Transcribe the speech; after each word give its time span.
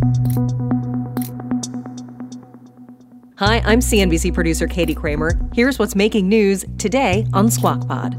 Thank 0.00 0.36
you. 0.36 0.47
Hi, 3.38 3.62
I'm 3.64 3.78
CNBC 3.78 4.34
producer 4.34 4.66
Katie 4.66 4.96
Kramer. 4.96 5.38
Here's 5.52 5.78
what's 5.78 5.94
making 5.94 6.28
news 6.28 6.64
today 6.76 7.24
on 7.32 7.52
Squawk 7.52 7.86
Pod. 7.86 8.16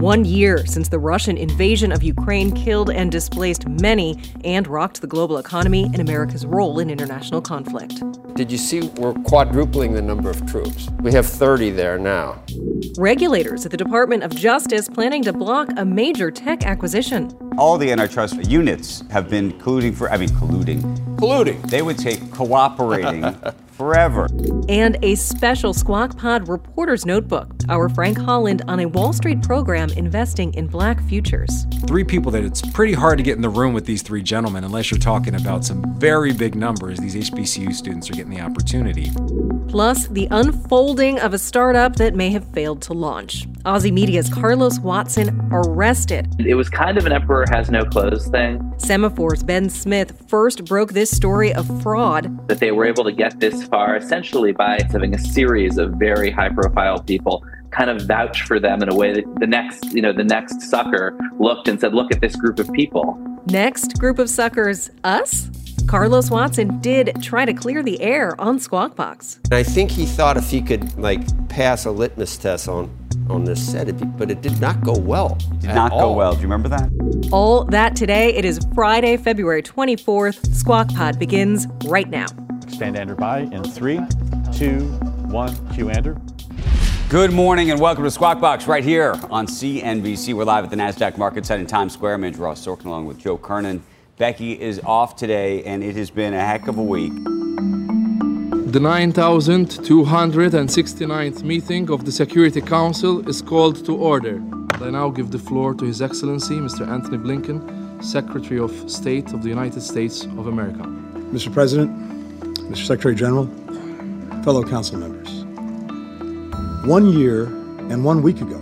One 0.00 0.24
year 0.24 0.64
since 0.64 0.88
the 0.88 0.98
Russian 1.00 1.36
invasion 1.36 1.90
of 1.90 2.04
Ukraine 2.04 2.52
killed 2.52 2.88
and 2.88 3.10
displaced 3.10 3.66
many 3.66 4.16
and 4.44 4.68
rocked 4.68 5.00
the 5.00 5.08
global 5.08 5.38
economy 5.38 5.86
and 5.86 5.98
America's 5.98 6.46
role 6.46 6.78
in 6.78 6.88
international 6.88 7.42
conflict. 7.42 8.00
Did 8.36 8.52
you 8.52 8.58
see 8.58 8.82
we're 8.82 9.14
quadrupling 9.24 9.92
the 9.92 10.02
number 10.02 10.30
of 10.30 10.46
troops? 10.46 10.88
We 11.00 11.10
have 11.14 11.26
30 11.26 11.70
there 11.70 11.98
now. 11.98 12.40
Regulators 12.96 13.64
at 13.64 13.72
the 13.72 13.76
Department 13.76 14.22
of 14.22 14.36
Justice 14.36 14.88
planning 14.88 15.24
to 15.24 15.32
block 15.32 15.68
a 15.76 15.84
major 15.84 16.30
tech 16.30 16.64
acquisition. 16.64 17.36
All 17.58 17.76
the 17.76 17.90
antitrust 17.90 18.36
units 18.44 19.02
have 19.10 19.28
been 19.28 19.50
colluding 19.54 19.96
for, 19.96 20.08
I 20.12 20.16
mean, 20.16 20.28
colluding. 20.28 20.80
Colluding. 21.16 21.60
They 21.70 21.82
would 21.82 21.98
say 21.98 22.18
cooperating 22.30 23.24
forever. 23.76 24.26
And 24.68 24.96
a 25.02 25.14
special 25.14 25.74
Squawk 25.74 26.16
Pod 26.16 26.48
reporter's 26.48 27.04
notebook. 27.04 27.53
Our 27.68 27.88
Frank 27.88 28.18
Holland 28.18 28.62
on 28.68 28.80
a 28.80 28.86
Wall 28.86 29.12
Street 29.12 29.42
program 29.42 29.90
investing 29.90 30.52
in 30.54 30.66
black 30.66 31.02
futures. 31.04 31.66
Three 31.86 32.04
people 32.04 32.30
that 32.32 32.44
it's 32.44 32.60
pretty 32.60 32.92
hard 32.92 33.18
to 33.18 33.24
get 33.24 33.36
in 33.36 33.42
the 33.42 33.48
room 33.48 33.72
with 33.72 33.86
these 33.86 34.02
three 34.02 34.22
gentlemen 34.22 34.64
unless 34.64 34.90
you're 34.90 34.98
talking 34.98 35.34
about 35.34 35.64
some 35.64 35.82
very 35.98 36.32
big 36.32 36.54
numbers. 36.54 36.98
These 36.98 37.30
HBCU 37.30 37.72
students 37.72 38.10
are 38.10 38.14
getting 38.14 38.30
the 38.30 38.40
opportunity. 38.40 39.10
Plus, 39.68 40.06
the 40.08 40.28
unfolding 40.30 41.18
of 41.20 41.32
a 41.32 41.38
startup 41.38 41.96
that 41.96 42.14
may 42.14 42.30
have 42.30 42.44
failed 42.52 42.82
to 42.82 42.92
launch. 42.92 43.48
Ozy 43.64 43.90
Media's 43.90 44.28
Carlos 44.28 44.78
Watson 44.78 45.48
arrested. 45.50 46.28
It 46.38 46.54
was 46.54 46.68
kind 46.68 46.98
of 46.98 47.06
an 47.06 47.12
emperor 47.12 47.46
has 47.50 47.70
no 47.70 47.84
clothes 47.84 48.28
thing. 48.28 48.58
Semafor's 48.76 49.42
Ben 49.42 49.70
Smith 49.70 50.22
first 50.28 50.66
broke 50.66 50.92
this 50.92 51.10
story 51.10 51.52
of 51.54 51.82
fraud. 51.82 52.46
That 52.48 52.60
they 52.60 52.72
were 52.72 52.84
able 52.84 53.04
to 53.04 53.12
get 53.12 53.40
this 53.40 53.64
far 53.64 53.96
essentially 53.96 54.52
by 54.52 54.80
having 54.92 55.14
a 55.14 55.18
series 55.18 55.78
of 55.78 55.92
very 55.94 56.30
high 56.30 56.50
profile 56.50 57.00
people 57.00 57.42
kind 57.74 57.90
of 57.90 58.02
vouch 58.02 58.42
for 58.42 58.58
them 58.60 58.82
in 58.82 58.88
a 58.88 58.94
way 58.94 59.12
that 59.12 59.24
the 59.40 59.46
next, 59.46 59.92
you 59.92 60.00
know, 60.00 60.12
the 60.12 60.24
next 60.24 60.62
sucker 60.62 61.18
looked 61.38 61.68
and 61.68 61.80
said, 61.80 61.94
look 61.94 62.12
at 62.12 62.20
this 62.20 62.36
group 62.36 62.58
of 62.58 62.72
people. 62.72 63.18
Next 63.46 63.98
group 63.98 64.18
of 64.18 64.30
suckers, 64.30 64.90
us? 65.02 65.50
Carlos 65.86 66.30
Watson 66.30 66.80
did 66.80 67.14
try 67.22 67.44
to 67.44 67.52
clear 67.52 67.82
the 67.82 68.00
air 68.00 68.40
on 68.40 68.58
Squawk 68.58 68.96
Box. 68.96 69.38
I 69.52 69.62
think 69.62 69.90
he 69.90 70.06
thought 70.06 70.36
if 70.36 70.48
he 70.48 70.62
could 70.62 70.96
like 70.98 71.20
pass 71.48 71.84
a 71.84 71.90
litmus 71.90 72.36
test 72.38 72.68
on 72.68 72.96
on 73.30 73.44
this 73.44 73.70
set, 73.70 73.86
but 74.18 74.30
it 74.30 74.42
did 74.42 74.60
not 74.60 74.82
go 74.82 74.92
well. 74.98 75.38
It 75.52 75.60
Did 75.60 75.74
not 75.74 75.92
all. 75.92 76.10
go 76.10 76.12
well. 76.12 76.32
Do 76.34 76.38
you 76.38 76.42
remember 76.42 76.68
that? 76.68 77.28
All 77.32 77.64
that 77.66 77.96
today. 77.96 78.34
It 78.34 78.44
is 78.44 78.58
Friday, 78.74 79.16
February 79.16 79.62
24th. 79.62 80.54
Squawk 80.54 80.88
Pod 80.94 81.18
begins 81.18 81.66
right 81.86 82.08
now. 82.10 82.26
Expand 82.62 82.98
Andrew 82.98 83.16
by 83.16 83.40
in 83.40 83.62
three, 83.64 84.00
two, 84.52 84.80
one. 85.30 85.54
Cue 85.74 85.88
Andrew. 85.90 86.16
Good 87.14 87.32
morning 87.32 87.70
and 87.70 87.78
welcome 87.80 88.02
to 88.02 88.10
Squawk 88.10 88.40
Box 88.40 88.66
right 88.66 88.82
here 88.82 89.12
on 89.30 89.46
CNBC. 89.46 90.34
We're 90.34 90.42
live 90.42 90.64
at 90.64 90.70
the 90.70 90.76
NASDAQ 90.76 91.16
market 91.16 91.46
site 91.46 91.60
in 91.60 91.66
Times 91.68 91.92
Square. 91.92 92.14
I'm 92.14 92.24
Andrew 92.24 92.44
Ross 92.44 92.66
Sorkin 92.66 92.86
along 92.86 93.06
with 93.06 93.20
Joe 93.20 93.38
Kernan. 93.38 93.84
Becky 94.18 94.60
is 94.60 94.80
off 94.80 95.14
today, 95.14 95.62
and 95.62 95.84
it 95.84 95.94
has 95.94 96.10
been 96.10 96.34
a 96.34 96.44
heck 96.44 96.66
of 96.66 96.76
a 96.76 96.82
week. 96.82 97.14
The 97.14 98.80
9,269th 98.80 101.42
meeting 101.44 101.88
of 101.88 102.04
the 102.04 102.10
Security 102.10 102.60
Council 102.60 103.28
is 103.28 103.40
called 103.40 103.86
to 103.86 103.94
order. 103.94 104.42
I 104.72 104.90
now 104.90 105.08
give 105.08 105.30
the 105.30 105.38
floor 105.38 105.72
to 105.74 105.84
His 105.84 106.02
Excellency 106.02 106.56
Mr. 106.56 106.84
Antony 106.88 107.18
Blinken, 107.18 108.02
Secretary 108.02 108.58
of 108.58 108.90
State 108.90 109.32
of 109.32 109.44
the 109.44 109.48
United 109.48 109.82
States 109.82 110.24
of 110.24 110.48
America. 110.48 110.82
Mr. 111.30 111.52
President, 111.52 111.96
Mr. 112.68 112.84
Secretary 112.84 113.14
General, 113.14 113.46
fellow 114.42 114.64
council 114.64 114.98
members 114.98 115.43
One 116.85 117.05
year 117.19 117.43
and 117.91 118.03
one 118.03 118.21
week 118.21 118.41
ago, 118.41 118.59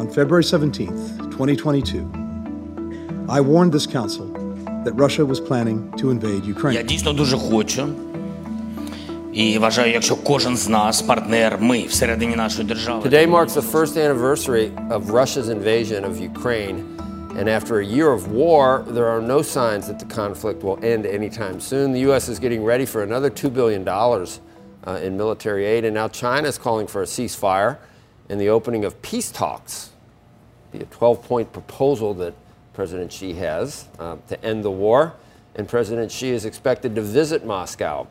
on 0.00 0.08
February 0.10 0.42
17th, 0.42 1.30
2022, 1.30 2.10
I 3.28 3.40
warned 3.40 3.72
this 3.72 3.86
council 3.86 4.26
that 4.84 4.92
Russia 4.94 5.24
was 5.24 5.40
planning 5.40 5.92
to 5.98 6.10
invade 6.10 6.44
Ukraine. 6.44 6.74
Я 6.74 6.82
дійсно 6.82 7.12
дуже 7.12 7.36
хочу. 7.36 7.88
І 9.32 9.58
вважаю, 9.58 9.92
якщо 9.92 10.16
кожен 10.16 10.56
з 10.56 10.68
нас 10.68 11.02
партнер, 11.02 11.58
ми 11.60 11.84
всередині 11.84 12.36
нашої 12.36 12.68
держави. 12.68 13.08
Today 13.08 13.30
marks 13.30 13.54
the 13.54 13.72
first 13.72 13.96
anniversary 13.96 14.70
of 14.90 15.10
Russia's 15.10 15.48
invasion 15.48 16.04
of 16.04 16.20
Ukraine. 16.20 16.84
And 17.38 17.48
after 17.48 17.80
a 17.80 17.84
year 17.84 18.12
of 18.12 18.28
war, 18.28 18.84
there 18.96 19.08
are 19.14 19.20
no 19.20 19.42
signs 19.42 19.88
that 19.88 19.98
the 19.98 20.10
conflict 20.20 20.62
will 20.62 20.78
end 20.94 21.04
anytime 21.04 21.58
soon. 21.70 21.92
The 21.92 22.02
U.S. 22.08 22.28
is 22.28 22.38
getting 22.38 22.62
ready 22.72 22.86
for 22.86 23.02
another 23.02 23.28
$2 23.28 23.52
billion 23.52 23.82
uh, 24.85 24.99
in 25.01 25.17
military 25.17 25.65
aid. 25.65 25.85
And 25.85 25.93
now 25.93 26.07
China 26.07 26.47
is 26.47 26.57
calling 26.57 26.87
for 26.87 27.01
a 27.01 27.05
ceasefire 27.05 27.77
and 28.29 28.39
the 28.39 28.49
opening 28.49 28.85
of 28.85 29.01
peace 29.01 29.31
talks, 29.31 29.91
the 30.71 30.85
12 30.85 31.23
point 31.23 31.51
proposal 31.51 32.13
that 32.15 32.33
President 32.73 33.11
Xi 33.11 33.33
has 33.33 33.87
uh, 33.97 34.17
to 34.27 34.43
end 34.45 34.63
the 34.63 34.71
war. 34.71 35.15
And 35.55 35.67
President 35.67 36.11
Xi 36.11 36.29
is 36.29 36.45
expected 36.45 36.95
to 36.95 37.01
visit 37.01 37.43
Moscow 37.43 38.07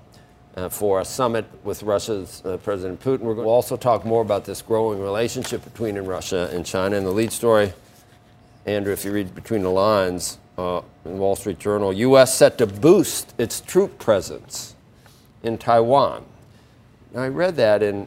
uh, 0.56 0.68
for 0.68 1.00
a 1.00 1.04
summit 1.04 1.46
with 1.62 1.84
Russia's 1.84 2.42
uh, 2.44 2.56
President 2.58 3.00
Putin. 3.00 3.20
We're 3.20 3.36
to 3.36 3.42
also 3.42 3.76
talk 3.76 4.04
more 4.04 4.22
about 4.22 4.44
this 4.44 4.60
growing 4.60 5.00
relationship 5.00 5.62
between 5.64 5.96
Russia 5.98 6.50
and 6.52 6.66
China. 6.66 6.96
And 6.96 7.06
the 7.06 7.12
lead 7.12 7.32
story, 7.32 7.72
Andrew, 8.66 8.92
if 8.92 9.04
you 9.04 9.12
read 9.12 9.34
between 9.34 9.62
the 9.62 9.70
lines 9.70 10.38
uh, 10.58 10.82
in 11.04 11.12
the 11.12 11.16
Wall 11.16 11.36
Street 11.36 11.60
Journal, 11.60 11.92
U.S. 11.92 12.36
set 12.36 12.58
to 12.58 12.66
boost 12.66 13.32
its 13.38 13.60
troop 13.60 13.98
presence 14.00 14.74
in 15.44 15.58
Taiwan. 15.58 16.24
I 17.14 17.28
read 17.28 17.56
that, 17.56 17.82
and 17.82 18.06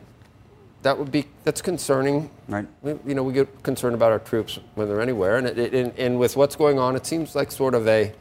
that 0.84 0.98
would 0.98 1.12
be 1.12 1.28
that's 1.44 1.62
concerning. 1.62 2.30
Right. 2.48 2.68
We, 2.82 2.96
you 3.06 3.16
know, 3.16 3.24
we 3.24 3.34
get 3.34 3.64
concerned 3.64 3.96
about 3.96 4.12
our 4.12 4.20
troops 4.20 4.60
when 4.76 4.88
they're 4.88 5.02
anywhere, 5.02 5.38
and, 5.38 5.48
it, 5.48 5.58
it, 5.58 5.74
and, 5.74 5.98
and 5.98 6.20
with 6.20 6.36
what's 6.36 6.56
going 6.56 6.80
on, 6.80 6.96
it 6.96 7.06
seems 7.06 7.36
like 7.36 7.52
sort 7.52 7.74
of 7.74 7.88
a 7.88 8.14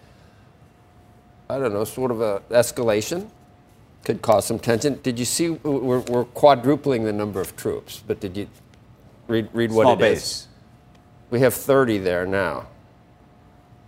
I 1.51 1.59
don't 1.59 1.73
know, 1.73 1.85
sort 1.85 2.13
of 2.13 2.21
a 2.21 2.41
escalation 2.51 3.29
could 4.05 4.23
cause 4.23 4.47
some 4.47 4.61
tension. 4.61 5.01
Did 5.03 5.19
you 5.19 5.25
see 5.25 5.51
we're, 5.51 5.99
we're 5.99 6.25
quadrupling 6.25 7.05
the 7.05 7.13
number 7.13 7.41
of 7.41 7.57
troops, 7.57 8.03
but 8.07 8.21
did 8.21 8.37
you 8.37 8.49
read, 9.27 9.49
read 9.53 9.73
what 9.73 9.83
Small 9.83 9.95
it 9.95 9.99
base. 9.99 10.23
is? 10.23 10.49
We 11.31 11.41
have 11.41 11.53
30 11.53 11.99
there 11.99 12.25
now. 12.25 12.69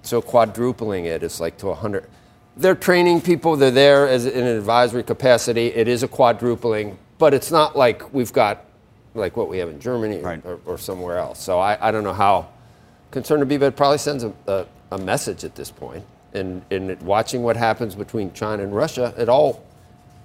So 0.03 0.21
quadrupling 0.21 1.05
it 1.05 1.23
is 1.23 1.41
like 1.41 1.57
to 1.59 1.67
100. 1.67 2.09
They're 2.57 2.75
training 2.75 3.23
people, 3.23 3.57
they're 3.57 3.71
there 3.71 4.07
as 4.09 4.27
in 4.27 4.47
an 4.47 4.57
advisory 4.57 5.03
capacity. 5.03 5.69
It 5.69 5.89
is 5.89 6.03
a 6.03 6.09
quadrupling, 6.09 6.99
but 7.19 7.33
it's 7.33 7.51
not 7.51 7.77
like 7.77 8.13
we've 8.13 8.33
got 8.33 8.65
like 9.15 9.37
what 9.37 9.49
we 9.49 9.59
have 9.59 9.69
in 9.69 9.81
Germany 9.81 10.19
or, 10.19 10.23
Right. 10.23 10.45
or, 10.45 10.61
or 10.67 10.79
somewhere 10.79 11.19
else. 11.19 11.41
So 11.43 11.59
I, 11.59 11.89
I 11.89 11.91
don't 11.91 12.05
know 12.05 12.12
how 12.12 12.49
concerned 13.11 13.41
to 13.41 13.47
be, 13.47 13.57
but 13.57 13.67
it 13.67 13.77
probably 13.77 13.99
sends 13.99 14.25
a, 14.25 14.33
a, 14.47 14.67
a 14.91 14.99
message 14.99 15.45
at 15.45 15.55
this 15.55 15.71
point. 15.71 16.05
And, 16.35 16.62
and 16.71 17.01
watching 17.03 17.43
what 17.43 17.57
happens 17.57 17.95
between 17.95 18.33
China 18.33 18.62
and 18.62 18.75
Russia, 18.75 19.12
it 19.19 19.29
all 19.29 19.62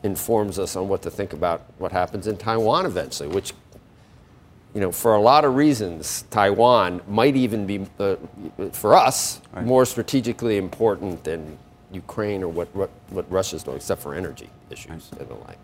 informs 0.03 0.57
us 0.59 0.75
on 0.77 0.87
what 0.87 1.01
to 1.01 1.11
think 1.11 1.33
about 1.33 1.63
what 1.79 1.91
happens 1.91 2.27
in 2.27 2.37
Taiwan 2.37 2.85
eventually, 2.85 3.27
which, 3.27 3.51
you 4.73 4.79
know, 4.79 4.91
for 4.91 5.15
a 5.15 5.21
lot 5.21 5.43
of 5.43 5.55
reasons, 5.55 6.23
Taiwan 6.29 7.01
might 7.09 7.35
even 7.35 7.65
be, 7.67 7.85
uh, 7.99 8.15
for 8.71 8.95
us, 8.95 9.41
more 9.63 9.85
strategically 9.85 10.55
important 10.57 11.23
than 11.25 11.57
Ukraine 11.91 12.43
or 12.43 12.49
what, 12.49 12.73
what, 12.75 12.89
what 13.09 13.29
Russia's 13.31 13.63
doing, 13.63 13.77
except 13.77 14.01
for 14.01 14.13
energy 14.13 14.49
issues 14.69 15.09
and 15.17 15.27
the 15.27 15.35
like. 15.35 15.57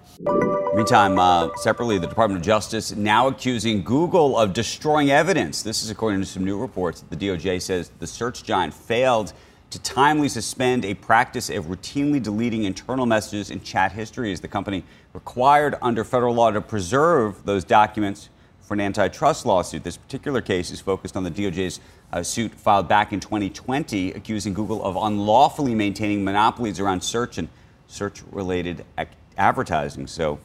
Meantime, 0.75 1.20
uh, 1.20 1.50
separately, 1.58 1.98
the 1.98 2.08
Department 2.08 2.40
of 2.40 2.46
Justice 2.46 2.96
now 2.96 3.28
accusing 3.28 3.84
Google 3.84 4.38
of 4.38 4.54
destroying 4.54 5.12
evidence. 5.12 5.64
This 5.64 5.84
is 5.84 5.90
according 5.90 6.22
to 6.22 6.25
some 6.25 6.46
new 6.46 6.58
reports. 6.58 7.04
The 7.10 7.18
DOJ 7.18 7.62
says 7.62 7.92
the 8.00 8.08
search 8.08 8.44
giant 8.44 8.74
failed 8.74 9.34
to 9.72 9.80
timely 9.80 10.30
suspend 10.30 10.86
a 10.86 10.94
practice 10.94 11.50
of 11.50 11.66
routinely 11.66 12.22
deleting 12.22 12.64
internal 12.64 13.06
messages 13.06 13.50
and 13.50 13.64
chat 13.64 13.92
history 13.92 14.31
as 14.31 14.40
the 14.40 14.48
company 14.48 14.84
required 15.14 15.75
under 15.81 16.04
federal 16.04 16.36
law 16.36 16.52
to 16.52 16.62
preserve 16.62 17.44
those 17.46 17.64
documents 17.64 18.30
for 18.62 18.75
an 18.75 18.80
antitrust 18.80 19.46
lawsuit. 19.46 19.84
This 19.84 19.98
particular 19.98 20.42
case 20.42 20.72
is 20.72 20.80
focused 20.80 21.18
on 21.18 21.24
the 21.24 21.31
DOJ's 21.31 21.80
uh, 22.13 22.21
suit 22.21 22.54
filed 22.54 22.88
back 22.88 23.12
in 23.12 23.19
2020, 23.19 24.12
accusing 24.12 24.54
Google 24.54 24.83
of 24.86 24.95
unlawfully 24.95 25.74
maintaining 25.74 26.24
monopolies 26.24 26.80
around 26.80 27.01
search 27.01 27.39
and 27.39 27.50
search-related 27.88 28.86
ac- 29.00 29.10
advertising. 29.36 30.06
So, 30.06 30.39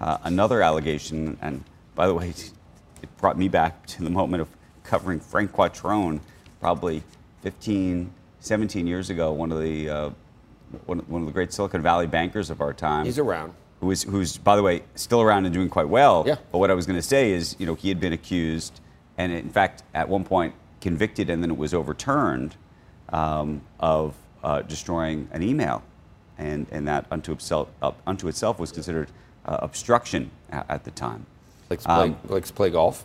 uh, 0.00 0.16
another 0.24 0.62
allegation, 0.62 1.36
and 1.42 1.64
by 1.94 2.06
the 2.06 2.14
way, 2.14 2.30
it 2.30 3.16
brought 3.18 3.36
me 3.36 3.48
back 3.48 3.84
to 3.88 4.02
the 4.02 4.08
moment 4.08 4.40
of 4.40 4.48
covering 4.84 5.20
Frank 5.20 5.52
Quattrone, 5.52 6.20
probably 6.60 7.02
15, 7.42 8.10
17 8.40 8.86
years 8.86 9.10
ago. 9.10 9.32
One 9.32 9.52
of 9.52 9.60
the 9.60 9.90
uh, 9.90 10.10
one, 10.86 11.00
one 11.00 11.20
of 11.20 11.26
the 11.26 11.32
great 11.32 11.52
Silicon 11.52 11.82
Valley 11.82 12.06
bankers 12.06 12.48
of 12.48 12.62
our 12.62 12.72
time. 12.72 13.04
He's 13.04 13.18
around. 13.18 13.52
Who 13.80 13.90
is, 13.90 14.04
who's, 14.04 14.38
by 14.38 14.56
the 14.56 14.62
way, 14.62 14.82
still 14.94 15.20
around 15.20 15.44
and 15.44 15.52
doing 15.52 15.68
quite 15.68 15.88
well. 15.88 16.24
Yeah. 16.26 16.36
But 16.50 16.58
what 16.58 16.70
I 16.70 16.74
was 16.74 16.86
going 16.86 16.98
to 16.98 17.06
say 17.06 17.32
is, 17.32 17.56
you 17.58 17.66
know, 17.66 17.74
he 17.74 17.88
had 17.88 18.00
been 18.00 18.12
accused, 18.12 18.80
and 19.18 19.32
in 19.32 19.50
fact, 19.50 19.82
at 19.92 20.08
one 20.08 20.24
point 20.24 20.54
convicted, 20.86 21.30
and 21.30 21.42
then 21.42 21.50
it 21.50 21.56
was 21.56 21.72
overturned 21.72 22.56
um, 23.10 23.62
of 23.80 24.14
uh, 24.44 24.60
destroying 24.62 25.28
an 25.32 25.42
email, 25.42 25.82
and 26.36 26.66
and 26.70 26.86
that 26.86 27.06
unto 27.10 27.32
itself, 27.32 27.68
uh, 27.80 27.92
unto 28.06 28.28
itself 28.28 28.58
was 28.58 28.70
considered 28.72 29.08
uh, 29.46 29.56
obstruction 29.60 30.30
at, 30.50 30.66
at 30.68 30.84
the 30.84 30.90
time. 30.90 31.24
Likes 31.70 31.84
to 31.84 31.88
play, 31.88 32.04
Um, 32.08 32.16
likes 32.28 32.48
to 32.48 32.54
play 32.54 32.68
golf. 32.70 33.04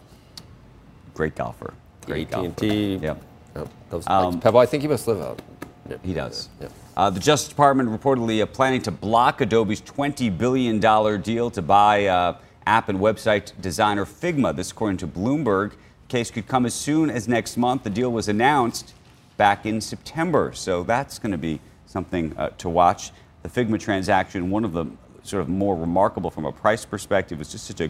Great 1.14 1.36
golfer. 1.36 1.74
Great 2.06 2.30
golfer. 2.30 2.50
AT&T. 2.50 2.96
Yep. 2.98 3.22
Yep. 3.56 3.70
Those 3.90 4.08
Um, 4.08 4.40
Pebble. 4.40 4.60
I 4.60 4.66
think 4.66 4.82
he 4.82 4.88
must 4.90 5.08
live 5.08 5.22
out. 5.22 5.42
Yep. 5.90 6.00
He 6.04 6.14
does. 6.14 6.50
Yep. 6.62 6.72
Uh, 6.96 7.10
the 7.10 7.20
Justice 7.20 7.50
Department 7.50 7.90
reportedly 7.90 8.42
uh, 8.42 8.46
planning 8.46 8.82
to 8.84 8.92
block 8.92 9.42
Adobe's 9.42 9.82
$20 9.82 10.36
billion 10.38 10.80
deal 11.22 11.50
to 11.52 11.62
buy 11.62 12.06
uh, 12.08 12.38
app 12.66 12.90
and 12.90 13.00
website 13.00 13.52
designer 13.62 14.06
Figma. 14.06 14.56
This, 14.56 14.72
according 14.72 14.98
to 14.98 15.08
Bloomberg. 15.08 15.74
Case 16.08 16.32
could 16.32 16.48
come 16.48 16.66
as 16.66 16.74
soon 16.74 17.10
as 17.10 17.28
next 17.28 17.58
month. 17.58 17.84
The 17.84 17.90
deal 17.90 18.12
was 18.12 18.30
announced 18.30 18.94
back 19.36 19.66
in 19.66 19.82
September, 19.82 20.52
so 20.54 20.84
that's 20.84 21.20
going 21.20 21.34
to 21.34 21.38
be 21.38 21.60
something 21.86 22.36
uh, 22.38 22.50
to 22.60 22.70
watch. 22.70 23.12
The 23.44 23.50
Figma 23.50 23.80
transaction, 23.80 24.50
one 24.50 24.64
of 24.64 24.74
the 24.74 24.86
sort 25.24 25.42
of 25.42 25.50
more 25.50 25.76
remarkable 25.76 26.32
from 26.32 26.46
a 26.46 26.52
price 26.52 26.86
perspective, 26.86 27.40
was 27.40 27.52
just 27.52 27.68
such 27.68 27.82
a 27.82 27.90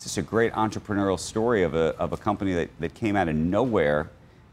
just 0.00 0.18
a 0.18 0.22
great 0.22 0.52
entrepreneurial 0.52 1.18
story 1.18 1.62
of 1.62 1.74
a, 1.74 1.96
of 1.98 2.12
a 2.12 2.16
company 2.16 2.52
that, 2.52 2.68
that 2.80 2.94
came 2.94 3.16
out 3.16 3.28
of 3.28 3.34
nowhere 3.34 4.10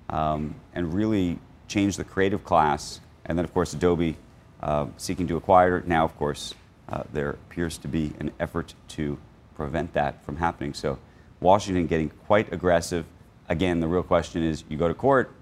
um, 0.09 0.55
and 0.73 0.93
really 0.93 1.37
changed 1.67 1.99
the 1.99 2.03
creative 2.03 2.43
class. 2.43 3.01
And 3.25 3.37
then, 3.37 3.45
of 3.45 3.53
course, 3.53 3.73
Adobe 3.73 4.17
uh, 4.61 4.87
seeking 4.97 5.27
to 5.27 5.37
acquire 5.37 5.77
it. 5.77 5.87
Now, 5.87 6.05
of 6.05 6.15
course, 6.17 6.53
uh, 6.89 7.03
there 7.11 7.31
appears 7.31 7.77
to 7.79 7.87
be 7.87 8.13
an 8.19 8.31
effort 8.39 8.73
to 8.89 9.17
prevent 9.55 9.93
that 9.93 10.23
from 10.25 10.37
happening. 10.37 10.73
So, 10.73 10.97
Washington 11.43 11.85
getting 11.85 12.09
quite 12.09 12.51
aggressive. 12.51 13.05
Again, 13.49 13.79
the 13.79 13.87
real 13.87 14.03
question 14.03 14.41
is 14.41 14.63
you 14.69 14.77
go 14.77 14.87
to 14.87 14.93
court, 14.93 15.35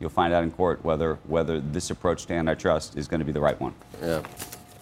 you'll 0.00 0.10
find 0.10 0.34
out 0.34 0.42
in 0.42 0.50
court 0.50 0.84
whether, 0.84 1.14
whether 1.26 1.60
this 1.60 1.90
approach 1.90 2.26
to 2.26 2.34
antitrust 2.34 2.96
is 2.96 3.08
going 3.08 3.20
to 3.20 3.24
be 3.24 3.32
the 3.32 3.40
right 3.40 3.58
one. 3.60 3.74
Yeah. 4.02 4.22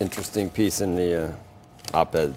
Interesting 0.01 0.51
piece 0.51 0.81
in 0.81 0.97
the 0.97 1.29
uh, 1.29 1.33
op-ed. 1.95 2.35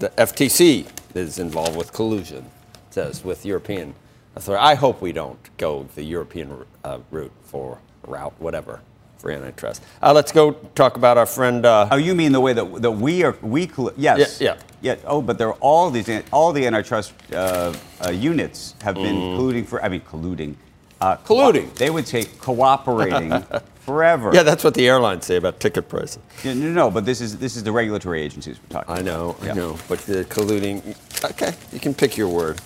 The 0.00 0.10
FTC 0.10 0.86
is 1.14 1.38
involved 1.38 1.76
with 1.76 1.92
collusion, 1.92 2.44
says, 2.90 3.24
with 3.24 3.46
European 3.46 3.94
authority. 4.36 4.62
I 4.62 4.74
hope 4.74 5.00
we 5.00 5.12
don't 5.12 5.38
go 5.56 5.86
the 5.94 6.02
European 6.02 6.64
uh, 6.84 6.98
route 7.10 7.32
for 7.42 7.78
route, 8.06 8.34
whatever, 8.38 8.80
for 9.20 9.30
antitrust. 9.30 9.82
Uh, 10.02 10.12
let's 10.12 10.32
go 10.32 10.52
talk 10.74 10.96
about 10.96 11.18
our 11.18 11.26
friend. 11.26 11.66
Uh, 11.66 11.88
Oh, 11.92 11.96
you 11.96 12.14
mean 12.14 12.32
the 12.32 12.40
way 12.40 12.52
that, 12.54 12.82
that 12.82 12.90
we 12.90 13.22
are 13.24 13.36
we 13.42 13.70
yes 13.96 14.40
Yeah, 14.40 14.56
yeah 14.80 14.96
oh 15.04 15.20
but 15.22 15.36
there 15.38 15.48
are 15.48 15.58
all 15.60 15.90
these 15.90 16.08
all 16.32 16.52
the 16.52 16.66
antitrust 16.66 17.12
uh, 17.32 17.74
uh, 18.04 18.10
units 18.10 18.74
have 18.82 18.94
been 18.94 19.16
colluding 19.36 19.66
for 19.66 19.82
I 19.84 19.88
mean 19.88 20.00
colluding 20.00 20.54
uh, 21.00 21.16
co- 21.16 21.34
Mm. 21.36 21.52
Colluding. 21.52 21.74
they 21.74 21.90
would 21.90 22.06
say 22.08 22.24
cooperating 22.40 23.32
forever 23.80 24.30
yeah, 24.34 24.42
that's 24.42 24.62
what 24.64 24.74
the 24.74 24.86
airlines 24.88 25.24
say 25.26 25.36
about 25.36 25.60
ticket 25.60 25.88
prices. 25.88 26.18
Yeah, 26.44 26.54
no 26.54 26.68
no 26.72 26.90
but 26.90 27.04
this 27.04 27.20
is 27.20 27.36
this 27.38 27.56
is 27.56 27.62
the 27.62 27.72
regulatory 27.72 28.22
agencies 28.22 28.58
we're 28.62 28.80
talking 28.80 28.94
I 28.94 29.00
about. 29.00 29.04
know, 29.04 29.36
Yeah. 29.44 29.52
I 29.52 29.54
know. 29.54 29.76
But 29.88 29.98
the 30.00 30.24
colluding, 30.24 30.96
okay, 31.32 31.52
you 31.72 31.80
can 31.80 31.94
pick 31.94 32.16
your 32.16 32.28
word. 32.28 32.60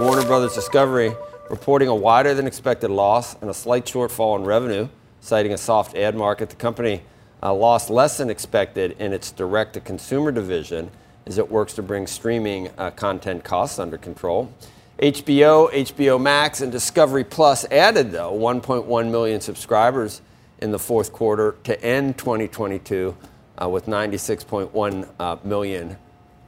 Warner 0.00 0.24
Brothers 0.26 0.54
Discovery 0.54 1.12
reporting 1.50 1.88
a 1.88 1.94
wider 1.94 2.32
than 2.34 2.46
expected 2.46 2.90
loss 2.90 3.36
and 3.40 3.50
a 3.50 3.54
slight 3.54 3.84
shortfall 3.86 4.38
in 4.38 4.44
revenue, 4.44 4.88
citing 5.24 5.52
a 5.52 5.58
soft 5.58 5.96
ad 5.96 6.14
market. 6.14 6.50
The 6.50 6.56
company 6.56 7.02
uh, 7.42 7.54
lost 7.54 7.88
less 7.88 8.18
than 8.18 8.28
expected 8.28 8.94
in 8.98 9.14
its 9.14 9.30
direct 9.30 9.72
to 9.72 9.80
consumer 9.80 10.30
division 10.30 10.90
as 11.26 11.38
it 11.38 11.50
works 11.50 11.72
to 11.74 11.82
bring 11.82 12.06
streaming 12.06 12.68
uh, 12.76 12.90
content 12.90 13.42
costs 13.42 13.78
under 13.78 13.96
control. 13.96 14.52
HBO, 14.98 15.72
HBO 15.72 16.20
Max, 16.20 16.60
and 16.60 16.70
Discovery 16.70 17.24
Plus 17.24 17.64
added, 17.70 18.12
though, 18.12 18.32
1.1 18.32 19.10
million 19.10 19.40
subscribers 19.40 20.20
in 20.58 20.70
the 20.70 20.78
fourth 20.78 21.12
quarter 21.12 21.56
to 21.64 21.82
end 21.82 22.18
2022 22.18 23.16
uh, 23.60 23.68
with 23.68 23.86
96.1 23.86 25.08
uh, 25.18 25.36
million 25.42 25.96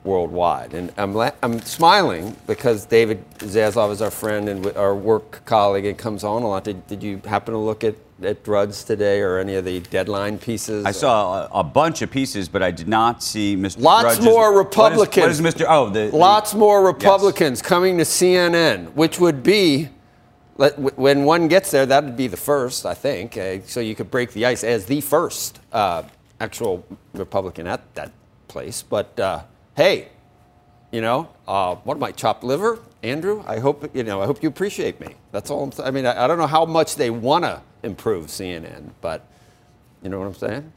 worldwide. 0.04 0.74
And 0.74 0.92
I'm, 0.96 1.14
la- 1.14 1.32
I'm 1.42 1.60
smiling 1.62 2.36
because 2.46 2.86
David 2.86 3.24
Zaslav 3.38 3.90
is 3.90 4.00
our 4.00 4.10
friend 4.10 4.48
and 4.48 4.66
our 4.76 4.94
work 4.94 5.44
colleague 5.44 5.86
and 5.86 5.98
comes 5.98 6.22
on 6.22 6.42
a 6.42 6.48
lot. 6.48 6.64
Did, 6.64 6.86
did 6.86 7.02
you 7.02 7.20
happen 7.24 7.52
to 7.52 7.58
look 7.58 7.82
at, 7.82 7.96
at 8.22 8.42
Drudge 8.44 8.84
today 8.84 9.20
or 9.20 9.38
any 9.38 9.54
of 9.56 9.64
the 9.64 9.80
deadline 9.80 10.38
pieces? 10.38 10.84
I 10.84 10.92
saw 10.92 11.44
a, 11.52 11.60
a 11.60 11.64
bunch 11.64 12.02
of 12.02 12.10
pieces, 12.10 12.48
but 12.48 12.62
I 12.62 12.70
did 12.70 12.88
not 12.88 13.22
see 13.22 13.56
Mr. 13.56 13.80
Lots 13.80 14.20
more 14.20 14.56
Republicans. 14.56 15.40
What 15.40 15.48
is, 15.48 15.54
Mr. 15.54 15.66
Oh, 15.68 15.90
the, 15.90 16.10
the- 16.10 16.16
Lots 16.16 16.54
more 16.54 16.84
Republicans 16.84 17.60
coming 17.62 17.98
to 17.98 18.04
CNN, 18.04 18.92
which 18.94 19.20
would 19.20 19.42
be, 19.42 19.88
when 20.56 21.24
one 21.24 21.48
gets 21.48 21.70
there, 21.70 21.84
that 21.84 22.04
would 22.04 22.16
be 22.16 22.28
the 22.28 22.36
first, 22.36 22.86
I 22.86 22.94
think. 22.94 23.36
Uh, 23.36 23.60
so 23.66 23.80
you 23.80 23.94
could 23.94 24.10
break 24.10 24.32
the 24.32 24.46
ice 24.46 24.64
as 24.64 24.86
the 24.86 25.02
first 25.02 25.60
uh, 25.72 26.02
actual 26.40 26.86
Republican 27.12 27.66
at 27.66 27.94
that 27.94 28.12
place. 28.48 28.82
But 28.82 29.18
uh, 29.20 29.42
hey, 29.76 30.08
you 30.90 31.02
know, 31.02 31.28
uh, 31.46 31.74
what 31.76 31.96
am 31.98 32.04
I, 32.04 32.12
chopped 32.12 32.42
liver? 32.42 32.78
Andrew, 33.06 33.42
I 33.46 33.58
hope 33.60 33.88
you 33.94 34.02
know. 34.02 34.20
I 34.20 34.26
hope 34.26 34.42
you 34.42 34.48
appreciate 34.48 35.00
me. 35.00 35.14
That's 35.32 35.50
all. 35.50 35.72
I 35.82 35.90
mean, 35.90 36.06
I, 36.06 36.24
I 36.24 36.26
don't 36.26 36.38
know 36.38 36.46
how 36.46 36.64
much 36.64 36.96
they 36.96 37.10
want 37.10 37.44
to 37.44 37.62
improve 37.82 38.26
CNN, 38.26 38.90
but 39.00 39.26
you 40.02 40.08
know 40.08 40.18
what 40.18 40.26
I'm 40.26 40.34
saying. 40.34 40.72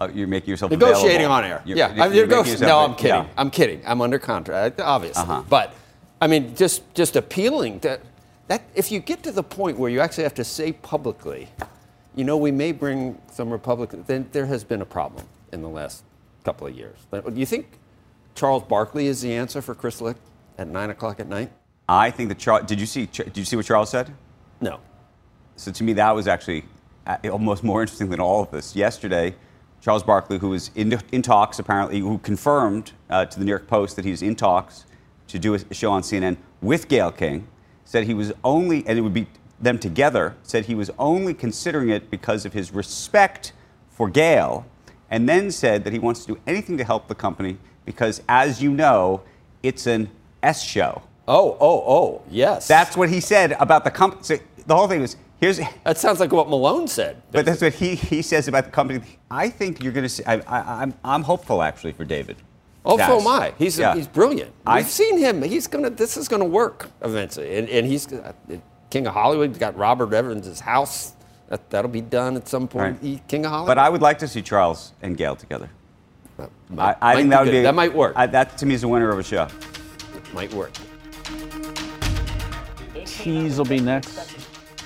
Uh, 0.00 0.08
you're 0.14 0.26
making 0.26 0.48
yourself 0.50 0.70
Negotiating 0.70 1.26
available. 1.26 1.34
on 1.34 1.44
air. 1.44 1.62
You're- 1.66 1.78
yeah, 1.78 1.94
you're 2.08 2.26
nego- 2.26 2.38
yourself- 2.44 2.60
no, 2.62 2.78
I'm 2.80 2.94
kidding. 2.94 3.08
yeah. 3.24 3.26
I'm 3.36 3.50
kidding. 3.50 3.82
I'm 3.86 4.00
under 4.00 4.18
contract, 4.18 4.80
obviously. 4.80 5.22
Uh-huh. 5.22 5.42
But 5.48 5.74
I 6.20 6.26
mean, 6.26 6.54
just 6.56 6.82
just 6.94 7.16
appealing 7.16 7.80
to 7.80 8.00
that. 8.48 8.62
If 8.74 8.90
you 8.90 8.98
get 8.98 9.22
to 9.24 9.30
the 9.32 9.42
point 9.42 9.78
where 9.78 9.90
you 9.90 10.00
actually 10.00 10.24
have 10.24 10.34
to 10.34 10.44
say 10.44 10.72
publicly, 10.72 11.48
you 12.16 12.24
know, 12.24 12.36
we 12.36 12.50
may 12.50 12.72
bring 12.72 13.20
some 13.30 13.50
Republicans. 13.50 14.06
Then 14.06 14.28
there 14.32 14.46
has 14.46 14.64
been 14.64 14.80
a 14.82 14.86
problem 14.86 15.26
in 15.52 15.62
the 15.62 15.68
last 15.68 16.02
couple 16.44 16.66
of 16.66 16.74
years. 16.74 16.96
Do 17.12 17.22
you 17.34 17.46
think 17.46 17.66
Charles 18.34 18.62
Barkley 18.64 19.06
is 19.06 19.20
the 19.20 19.34
answer 19.34 19.60
for 19.62 19.74
Chris 19.74 20.00
Licht 20.00 20.18
at 20.58 20.66
nine 20.66 20.88
o'clock 20.90 21.20
at 21.20 21.28
night? 21.28 21.52
I 21.90 22.12
think 22.12 22.28
that 22.28 22.38
Charles. 22.38 22.66
Did 22.66 22.78
you 22.78 22.86
see? 22.86 23.06
Did 23.06 23.36
you 23.36 23.44
see 23.44 23.56
what 23.56 23.66
Charles 23.66 23.90
said? 23.90 24.14
No. 24.60 24.78
So 25.56 25.72
to 25.72 25.82
me, 25.82 25.92
that 25.94 26.14
was 26.14 26.28
actually 26.28 26.64
uh, 27.04 27.16
almost 27.32 27.64
more 27.64 27.82
interesting 27.82 28.08
than 28.10 28.20
all 28.20 28.44
of 28.44 28.50
this. 28.52 28.76
Yesterday, 28.76 29.34
Charles 29.80 30.04
Barkley, 30.04 30.38
who 30.38 30.50
was 30.50 30.70
in, 30.76 30.96
in 31.10 31.20
talks 31.20 31.58
apparently, 31.58 31.98
who 31.98 32.18
confirmed 32.18 32.92
uh, 33.10 33.24
to 33.24 33.38
the 33.38 33.44
New 33.44 33.50
York 33.50 33.66
Post 33.66 33.96
that 33.96 34.04
he's 34.04 34.22
in 34.22 34.36
talks 34.36 34.86
to 35.26 35.38
do 35.38 35.54
a 35.54 35.74
show 35.74 35.90
on 35.90 36.02
CNN 36.02 36.36
with 36.62 36.86
Gayle 36.86 37.10
King, 37.10 37.48
said 37.84 38.04
he 38.04 38.14
was 38.14 38.32
only, 38.44 38.86
and 38.86 38.96
it 38.96 39.02
would 39.02 39.14
be 39.14 39.26
them 39.60 39.78
together, 39.78 40.36
said 40.44 40.66
he 40.66 40.76
was 40.76 40.90
only 40.96 41.34
considering 41.34 41.88
it 41.88 42.08
because 42.08 42.46
of 42.46 42.52
his 42.52 42.72
respect 42.72 43.52
for 43.90 44.08
Gayle, 44.08 44.64
and 45.10 45.28
then 45.28 45.50
said 45.50 45.82
that 45.82 45.92
he 45.92 45.98
wants 45.98 46.24
to 46.24 46.34
do 46.34 46.40
anything 46.46 46.78
to 46.78 46.84
help 46.84 47.08
the 47.08 47.16
company 47.16 47.58
because, 47.84 48.22
as 48.28 48.62
you 48.62 48.70
know, 48.70 49.22
it's 49.62 49.88
an 49.88 50.08
S 50.42 50.62
show. 50.62 51.02
Oh, 51.32 51.56
oh, 51.60 51.84
oh, 51.86 52.22
yes. 52.28 52.66
That's 52.66 52.96
what 52.96 53.08
he 53.08 53.20
said 53.20 53.52
about 53.60 53.84
the 53.84 53.90
company. 53.90 54.22
So 54.24 54.36
the 54.66 54.74
whole 54.74 54.88
thing 54.88 55.00
was 55.00 55.16
here's. 55.40 55.60
that 55.84 55.96
sounds 55.96 56.18
like 56.18 56.32
what 56.32 56.48
Malone 56.48 56.88
said. 56.88 57.22
But 57.30 57.46
that's 57.46 57.62
what 57.62 57.72
he, 57.72 57.94
he 57.94 58.20
says 58.20 58.48
about 58.48 58.64
the 58.64 58.72
company. 58.72 59.00
I 59.30 59.48
think 59.48 59.80
you're 59.82 59.92
going 59.92 60.02
to 60.02 60.08
see. 60.08 60.24
I, 60.24 60.40
I, 60.40 60.82
I'm, 60.82 60.92
I'm 61.04 61.22
hopeful 61.22 61.62
actually 61.62 61.92
for 61.92 62.04
David. 62.04 62.36
Oh, 62.84 62.96
so 62.96 63.20
am 63.20 63.28
I. 63.28 63.52
He's, 63.58 63.78
Yeah. 63.78 63.94
he's 63.94 64.08
brilliant. 64.08 64.52
I- 64.66 64.78
We've 64.78 64.88
seen 64.88 65.18
him. 65.18 65.40
He's 65.42 65.66
gonna. 65.68 65.90
This 65.90 66.16
is 66.16 66.26
gonna 66.28 66.44
work 66.46 66.90
eventually. 67.02 67.56
And, 67.58 67.68
and 67.68 67.86
he's 67.86 68.12
uh, 68.12 68.32
King 68.88 69.06
of 69.06 69.12
Hollywood. 69.14 69.50
He's 69.50 69.58
got 69.58 69.76
Robert 69.76 70.12
Evans' 70.12 70.58
house. 70.58 71.12
That, 71.48 71.68
that'll 71.70 71.90
be 71.90 72.00
done 72.00 72.36
at 72.36 72.48
some 72.48 72.66
point. 72.66 72.94
Right. 72.94 73.02
He, 73.02 73.22
King 73.28 73.44
of 73.44 73.50
Hollywood. 73.52 73.68
But 73.68 73.78
I 73.78 73.88
would 73.88 74.02
like 74.02 74.18
to 74.20 74.28
see 74.28 74.42
Charles 74.42 74.94
and 75.02 75.16
Gayle 75.16 75.36
together. 75.36 75.70
That 76.38 76.50
I, 76.70 76.74
might- 76.74 76.96
I 77.02 77.14
think 77.14 77.30
that 77.30 77.40
would 77.40 77.46
good. 77.52 77.58
be 77.58 77.62
That 77.62 77.74
might 77.74 77.94
work. 77.94 78.14
I, 78.16 78.26
that 78.26 78.58
to 78.58 78.66
me 78.66 78.74
is 78.74 78.82
a 78.82 78.88
winner 78.88 79.10
of 79.10 79.18
a 79.18 79.22
show. 79.22 79.46
It 80.16 80.34
might 80.34 80.52
work. 80.54 80.72
Tease 83.20 83.58
will 83.58 83.66
be 83.66 83.80
next. 83.80 84.34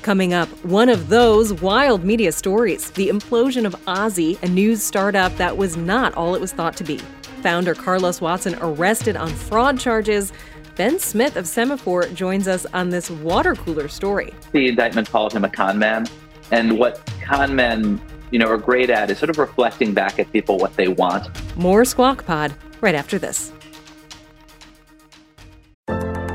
Coming 0.02 0.34
up, 0.34 0.48
one 0.64 0.88
of 0.88 1.08
those 1.08 1.52
wild 1.62 2.04
media 2.04 2.32
stories 2.32 2.90
the 2.90 3.08
implosion 3.08 3.64
of 3.64 3.74
Ozy, 3.86 4.42
a 4.42 4.48
news 4.48 4.82
startup 4.82 5.34
that 5.36 5.56
was 5.56 5.76
not 5.76 6.12
all 6.14 6.34
it 6.34 6.40
was 6.40 6.52
thought 6.52 6.76
to 6.78 6.84
be. 6.84 6.98
Founder 7.42 7.74
Carlos 7.74 8.20
Watson 8.20 8.56
arrested 8.60 9.16
on 9.16 9.28
fraud 9.28 9.78
charges. 9.78 10.32
Ben 10.74 10.98
Smith 10.98 11.36
of 11.36 11.44
Semafor 11.44 12.12
joins 12.12 12.48
us 12.48 12.66
on 12.74 12.90
this 12.90 13.08
water 13.08 13.54
cooler 13.54 13.86
story. 13.86 14.34
The 14.52 14.68
indictment 14.68 15.08
called 15.08 15.32
him 15.32 15.44
a 15.44 15.48
con 15.48 15.78
man. 15.78 16.06
And 16.50 16.76
what 16.78 17.08
con 17.22 17.54
men, 17.54 18.00
you 18.32 18.38
know, 18.38 18.48
are 18.48 18.58
great 18.58 18.90
at 18.90 19.10
is 19.10 19.18
sort 19.18 19.30
of 19.30 19.38
reflecting 19.38 19.94
back 19.94 20.18
at 20.18 20.30
people 20.32 20.58
what 20.58 20.74
they 20.74 20.88
want. 20.88 21.28
More 21.56 21.84
Squawk 21.84 22.26
Pod 22.26 22.52
right 22.80 22.96
after 22.96 23.18
this. 23.18 23.52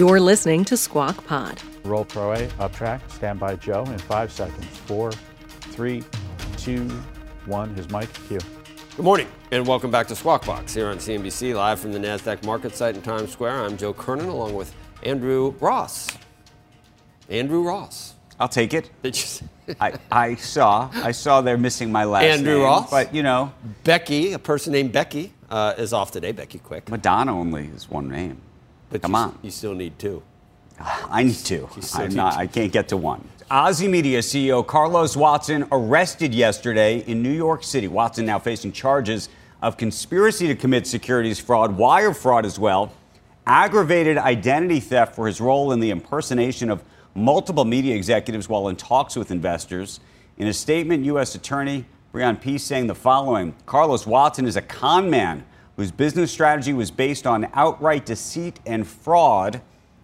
You're 0.00 0.18
listening 0.18 0.64
to 0.64 0.78
Squawk 0.78 1.26
Pod. 1.26 1.60
Roll 1.84 2.06
Pro 2.06 2.32
A, 2.32 2.48
up 2.58 2.72
track, 2.72 3.02
stand 3.10 3.38
by 3.38 3.54
Joe 3.56 3.82
in 3.84 3.98
five 3.98 4.32
seconds. 4.32 4.64
Four, 4.86 5.12
three, 5.42 6.02
two, 6.56 6.88
one. 7.44 7.74
His 7.74 7.90
mic, 7.90 8.10
cue. 8.26 8.38
Good 8.96 9.04
morning, 9.04 9.28
and 9.50 9.66
welcome 9.66 9.90
back 9.90 10.06
to 10.06 10.16
Squawk 10.16 10.46
Box 10.46 10.72
here 10.72 10.88
on 10.88 10.96
CNBC, 10.96 11.54
live 11.54 11.80
from 11.80 11.92
the 11.92 11.98
NASDAQ 11.98 12.46
market 12.46 12.74
site 12.74 12.96
in 12.96 13.02
Times 13.02 13.30
Square. 13.30 13.62
I'm 13.62 13.76
Joe 13.76 13.92
Kernan, 13.92 14.30
along 14.30 14.54
with 14.54 14.74
Andrew 15.02 15.50
Ross. 15.60 16.08
Andrew 17.28 17.60
Ross. 17.62 18.14
I'll 18.38 18.48
take 18.48 18.72
it. 18.72 18.88
Did 19.02 19.18
you 19.18 19.76
I, 19.78 19.98
I 20.10 20.34
saw. 20.36 20.88
I 20.94 21.12
saw 21.12 21.42
they're 21.42 21.58
missing 21.58 21.92
my 21.92 22.04
last 22.04 22.24
Andrew 22.24 22.54
name, 22.54 22.62
Ross? 22.62 22.90
But, 22.90 23.14
you 23.14 23.22
know, 23.22 23.52
Becky, 23.84 24.32
a 24.32 24.38
person 24.38 24.72
named 24.72 24.92
Becky, 24.92 25.34
uh, 25.50 25.74
is 25.76 25.92
off 25.92 26.10
today. 26.10 26.32
Becky 26.32 26.58
Quick. 26.58 26.88
Madonna 26.88 27.38
only 27.38 27.66
is 27.66 27.90
one 27.90 28.08
name. 28.08 28.40
But 28.90 29.02
Come 29.02 29.12
you, 29.12 29.16
on. 29.18 29.38
You 29.42 29.50
still 29.50 29.74
need 29.74 29.98
two. 29.98 30.22
I 30.80 31.22
need 31.22 31.34
two. 31.34 31.68
I'm 31.94 32.14
not, 32.14 32.34
two. 32.34 32.40
I 32.40 32.46
can't 32.46 32.72
get 32.72 32.88
to 32.88 32.96
one. 32.96 33.26
Ozy 33.50 33.90
Media 33.90 34.20
CEO 34.20 34.64
Carlos 34.64 35.16
Watson 35.16 35.66
arrested 35.72 36.34
yesterday 36.34 36.98
in 36.98 37.22
New 37.22 37.32
York 37.32 37.64
City. 37.64 37.88
Watson 37.88 38.26
now 38.26 38.38
facing 38.38 38.70
charges 38.70 39.28
of 39.62 39.76
conspiracy 39.76 40.46
to 40.46 40.54
commit 40.54 40.86
securities 40.86 41.40
fraud, 41.40 41.76
wire 41.76 42.14
fraud 42.14 42.46
as 42.46 42.58
well, 42.58 42.92
aggravated 43.46 44.18
identity 44.18 44.80
theft 44.80 45.14
for 45.14 45.26
his 45.26 45.40
role 45.40 45.72
in 45.72 45.80
the 45.80 45.90
impersonation 45.90 46.70
of 46.70 46.84
multiple 47.14 47.64
media 47.64 47.96
executives 47.96 48.48
while 48.48 48.68
in 48.68 48.76
talks 48.76 49.16
with 49.16 49.30
investors. 49.30 50.00
In 50.38 50.46
a 50.46 50.52
statement, 50.54 51.04
U.S. 51.06 51.34
Attorney 51.34 51.84
Breon 52.14 52.40
Peace 52.40 52.64
saying 52.64 52.86
the 52.86 52.94
following 52.94 53.54
Carlos 53.66 54.06
Watson 54.06 54.46
is 54.46 54.56
a 54.56 54.62
con 54.62 55.10
man 55.10 55.44
whose 55.80 55.90
business 55.90 56.30
strategy 56.30 56.74
was 56.74 56.90
based 56.90 57.26
on 57.26 57.48
outright 57.54 58.04
deceit 58.04 58.60
and 58.66 58.86
fraud. 58.86 59.62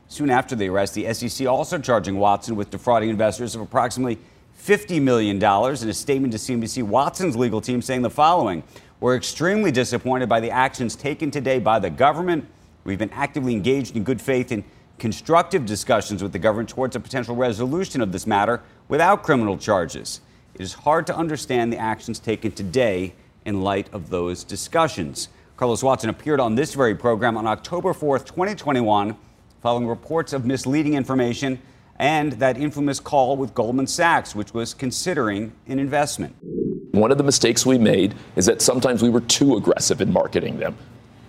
Soon 0.08 0.30
after 0.30 0.56
the 0.56 0.66
arrest, 0.70 0.94
the 0.94 1.12
SEC 1.12 1.46
also 1.46 1.78
charging 1.78 2.16
Watson 2.16 2.56
with 2.56 2.70
defrauding 2.70 3.10
investors 3.10 3.54
of 3.54 3.60
approximately 3.60 4.16
$50 4.58 5.02
million. 5.02 5.36
In 5.36 5.42
a 5.42 5.92
statement 5.92 6.32
to 6.32 6.38
CNBC, 6.38 6.82
Watson's 6.82 7.36
legal 7.36 7.60
team 7.60 7.82
saying 7.82 8.00
the 8.00 8.08
following 8.08 8.62
We're 9.00 9.16
extremely 9.16 9.70
disappointed 9.70 10.30
by 10.30 10.40
the 10.40 10.50
actions 10.50 10.96
taken 10.96 11.30
today 11.30 11.58
by 11.58 11.78
the 11.78 11.90
government. 11.90 12.46
We've 12.84 12.98
been 12.98 13.10
actively 13.10 13.52
engaged 13.52 13.96
in 13.96 14.02
good 14.02 14.22
faith 14.22 14.52
in 14.52 14.64
constructive 14.98 15.66
discussions 15.66 16.22
with 16.22 16.32
the 16.32 16.38
government 16.38 16.70
towards 16.70 16.96
a 16.96 17.00
potential 17.00 17.36
resolution 17.36 18.00
of 18.00 18.12
this 18.12 18.26
matter 18.26 18.62
without 18.88 19.22
criminal 19.22 19.58
charges. 19.58 20.22
It 20.54 20.62
is 20.62 20.72
hard 20.72 21.06
to 21.08 21.14
understand 21.14 21.70
the 21.70 21.76
actions 21.76 22.18
taken 22.18 22.50
today 22.52 23.12
in 23.44 23.60
light 23.60 23.92
of 23.92 24.08
those 24.08 24.42
discussions. 24.42 25.28
Carlos 25.56 25.82
Watson 25.82 26.10
appeared 26.10 26.38
on 26.38 26.54
this 26.54 26.74
very 26.74 26.94
program 26.94 27.38
on 27.38 27.46
October 27.46 27.94
4th, 27.94 28.26
2021, 28.26 29.16
following 29.62 29.88
reports 29.88 30.34
of 30.34 30.44
misleading 30.44 30.92
information 30.92 31.58
and 31.98 32.32
that 32.32 32.58
infamous 32.58 33.00
call 33.00 33.38
with 33.38 33.54
Goldman 33.54 33.86
Sachs, 33.86 34.34
which 34.34 34.52
was 34.52 34.74
considering 34.74 35.50
an 35.66 35.78
investment. 35.78 36.36
One 36.92 37.10
of 37.10 37.16
the 37.16 37.24
mistakes 37.24 37.64
we 37.64 37.78
made 37.78 38.14
is 38.36 38.44
that 38.44 38.60
sometimes 38.60 39.02
we 39.02 39.08
were 39.08 39.22
too 39.22 39.56
aggressive 39.56 40.02
in 40.02 40.12
marketing 40.12 40.58
them, 40.58 40.76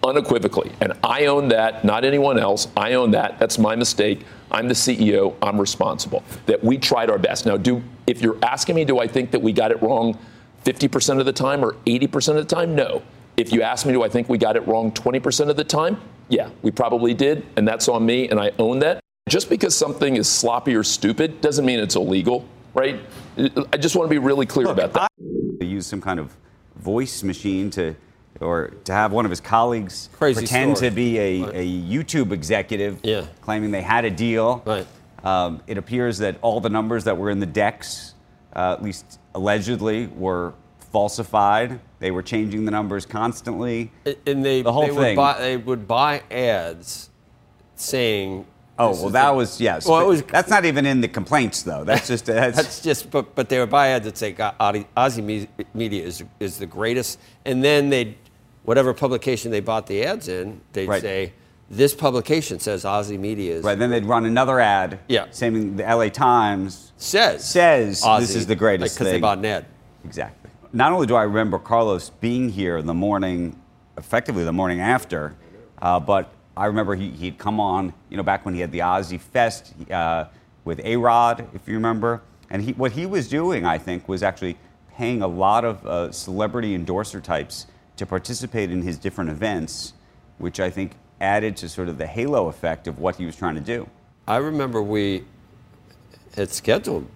unequivocally. 0.03 0.73
And 0.81 0.91
I 1.05 1.27
own 1.27 1.47
that, 1.47 1.85
not 1.85 2.03
anyone 2.03 2.37
else. 2.37 2.67
I 2.75 2.95
own 2.95 3.11
that. 3.11 3.39
That's 3.39 3.57
my 3.57 3.77
mistake. 3.77 4.25
I'm 4.51 4.67
the 4.67 4.73
CEO. 4.73 5.35
I'm 5.41 5.57
responsible. 5.57 6.21
That 6.47 6.61
we 6.61 6.77
tried 6.77 7.09
our 7.09 7.17
best. 7.17 7.45
Now, 7.45 7.55
do 7.55 7.81
if 8.07 8.21
you're 8.21 8.37
asking 8.43 8.75
me, 8.75 8.83
do 8.83 8.99
I 8.99 9.07
think 9.07 9.31
that 9.31 9.41
we 9.41 9.53
got 9.53 9.71
it 9.71 9.81
wrong 9.81 10.19
50% 10.65 11.21
of 11.21 11.25
the 11.25 11.31
time 11.31 11.63
or 11.63 11.73
80% 11.85 12.37
of 12.37 12.45
the 12.47 12.55
time? 12.55 12.75
No. 12.75 13.01
If 13.37 13.53
you 13.53 13.61
ask 13.61 13.85
me, 13.85 13.93
do 13.93 14.01
I 14.03 14.09
think 14.09 14.27
we 14.29 14.39
got 14.39 14.55
it 14.55 14.67
wrong 14.67 14.91
20% 14.91 15.49
of 15.49 15.55
the 15.55 15.63
time? 15.63 16.01
Yeah, 16.27 16.49
we 16.63 16.71
probably 16.71 17.13
did, 17.13 17.45
and 17.55 17.67
that's 17.67 17.87
on 17.87 18.03
me, 18.03 18.27
and 18.29 18.39
I 18.39 18.51
own 18.57 18.79
that. 18.79 18.99
Just 19.29 19.47
because 19.47 19.75
something 19.77 20.15
is 20.15 20.27
sloppy 20.27 20.75
or 20.75 20.83
stupid 20.83 21.39
doesn't 21.39 21.63
mean 21.63 21.79
it's 21.79 21.95
illegal, 21.95 22.45
right? 22.73 22.99
I 23.37 23.77
just 23.77 23.95
want 23.95 24.09
to 24.09 24.09
be 24.09 24.17
really 24.17 24.47
clear 24.47 24.67
about 24.67 24.93
that. 24.93 25.11
They 25.59 25.67
used 25.67 25.87
some 25.87 26.01
kind 26.01 26.19
of 26.19 26.35
voice 26.77 27.21
machine 27.21 27.69
to, 27.71 27.95
or 28.41 28.69
to 28.85 28.91
have 28.91 29.11
one 29.11 29.25
of 29.25 29.29
his 29.29 29.39
colleagues 29.41 30.09
Crazy 30.13 30.39
pretend 30.39 30.77
story. 30.77 30.89
to 30.89 30.95
be 30.95 31.19
a, 31.19 31.41
Right. 31.43 31.55
a 31.55 31.65
YouTube 31.65 32.31
executive, 32.31 32.99
Yeah. 33.03 33.25
claiming 33.41 33.69
they 33.69 33.81
had 33.83 34.03
a 34.03 34.09
deal. 34.11 34.63
Right. 34.65 34.87
Um, 35.23 35.61
it 35.67 35.77
appears 35.77 36.17
that 36.19 36.37
all 36.41 36.59
the 36.59 36.69
numbers 36.69 37.03
that 37.03 37.17
were 37.17 37.29
in 37.29 37.39
the 37.39 37.45
decks, 37.45 38.15
uh, 38.55 38.73
at 38.73 38.83
least 38.83 39.19
allegedly, 39.35 40.07
were 40.07 40.53
falsified. 40.91 41.79
They 41.99 42.11
were 42.11 42.21
changing 42.23 42.65
the 42.65 42.71
numbers 42.71 43.05
constantly. 43.05 43.91
And 44.25 44.43
they, 44.45 44.61
The 44.61 44.71
whole 44.73 44.83
they 44.87 44.91
Would 44.91 45.01
thing. 45.01 45.15
buy, 45.15 45.39
they 45.39 45.57
would 45.57 45.87
buy 45.87 46.23
ads 46.31 47.09
saying. 47.75 48.45
Oh 48.79 48.91
well, 48.91 49.09
that 49.09 49.31
the- 49.31 49.33
was 49.35 49.59
yes. 49.59 49.87
Well, 49.87 50.01
it 50.01 50.05
was. 50.07 50.21
that's 50.21 50.49
not 50.51 50.63
even 50.65 50.85
in 50.85 51.01
the 51.01 51.07
complaints 51.07 51.63
though. 51.63 51.83
That's 51.83 52.07
just 52.13 52.25
that's, 52.27 52.55
That's 52.55 52.79
just, 52.81 53.09
but 53.09 53.33
but 53.33 53.49
they 53.49 53.59
would 53.59 53.71
buy 53.71 53.87
ads 53.89 54.05
that 54.05 54.17
say 54.17 54.31
"God, 54.33 54.53
Ozy 54.59 54.85
Ozy 54.95 55.47
Media 55.73 56.05
is 56.05 56.23
is 56.39 56.59
the 56.59 56.67
greatest, 56.67 57.19
and 57.45 57.63
then 57.63 57.89
they, 57.89 58.05
would 58.05 58.15
whatever 58.65 58.93
publication 58.93 59.49
they 59.49 59.61
bought 59.61 59.87
the 59.87 60.03
ads 60.05 60.27
in, 60.27 60.61
they'd 60.73 60.87
Right. 60.87 61.01
say, 61.01 61.33
this 61.71 61.95
publication 61.95 62.59
says 62.59 62.83
Ozy 62.83 63.17
Media 63.19 63.55
is 63.55 63.63
right. 63.63 63.79
Then 63.79 63.89
they'd 63.89 64.05
run 64.05 64.25
another 64.25 64.59
ad. 64.59 64.99
Yeah. 65.07 65.25
Saying 65.31 65.77
the 65.77 65.83
LA 65.83 66.09
Times 66.09 66.91
says 66.97 67.43
says 67.43 68.03
Ozy, 68.03 68.19
this 68.19 68.35
is 68.35 68.45
the 68.45 68.55
greatest 68.55 68.95
because 68.95 69.11
they 69.11 69.19
bought 69.19 69.39
an 69.39 69.45
ad. 69.45 69.65
Exactly. 70.05 70.36
Not 70.73 70.91
only 70.91 71.07
do 71.07 71.15
I 71.15 71.23
remember 71.23 71.59
Carlos 71.59 72.09
being 72.09 72.49
here 72.49 72.77
in 72.77 72.85
the 72.85 72.93
morning, 72.93 73.59
effectively 73.97 74.43
the 74.43 74.53
morning 74.53 74.81
after, 74.81 75.35
uh, 75.81 75.99
but 75.99 76.31
I 76.57 76.65
remember 76.65 76.95
he, 76.95 77.09
he'd 77.11 77.37
come 77.37 77.59
on, 77.59 77.93
you 78.09 78.17
know, 78.17 78.23
back 78.23 78.43
when 78.43 78.53
he 78.53 78.59
had 78.59 78.71
the 78.71 78.79
Ozy 78.79 79.19
Fest 79.19 79.73
uh, 79.89 80.25
with 80.65 80.81
A 80.83 80.97
Rod, 80.97 81.47
if 81.53 81.67
you 81.67 81.75
remember. 81.75 82.21
And 82.49 82.61
he, 82.61 82.73
what 82.73 82.91
he 82.91 83.05
was 83.05 83.29
doing, 83.29 83.65
I 83.65 83.77
think, 83.77 84.09
was 84.09 84.23
actually 84.23 84.57
paying 84.95 85.21
a 85.21 85.27
lot 85.27 85.63
of 85.63 85.85
uh, 85.85 86.11
celebrity 86.11 86.75
endorser 86.75 87.21
types 87.21 87.67
to 87.95 88.05
participate 88.05 88.71
in 88.71 88.81
his 88.81 88.97
different 88.97 89.29
events, 89.29 89.93
which 90.37 90.59
I 90.59 90.69
think 90.69 90.93
added 91.21 91.55
to 91.57 91.69
sort 91.69 91.87
of 91.87 91.97
the 91.97 92.07
halo 92.07 92.47
effect 92.47 92.87
of 92.87 92.99
what 92.99 93.15
he 93.15 93.25
was 93.25 93.35
trying 93.35 93.55
to 93.55 93.61
do. 93.61 93.89
I 94.27 94.37
remember 94.37 94.81
we 94.81 95.23
had 96.35 96.49
scheduled, 96.49 97.07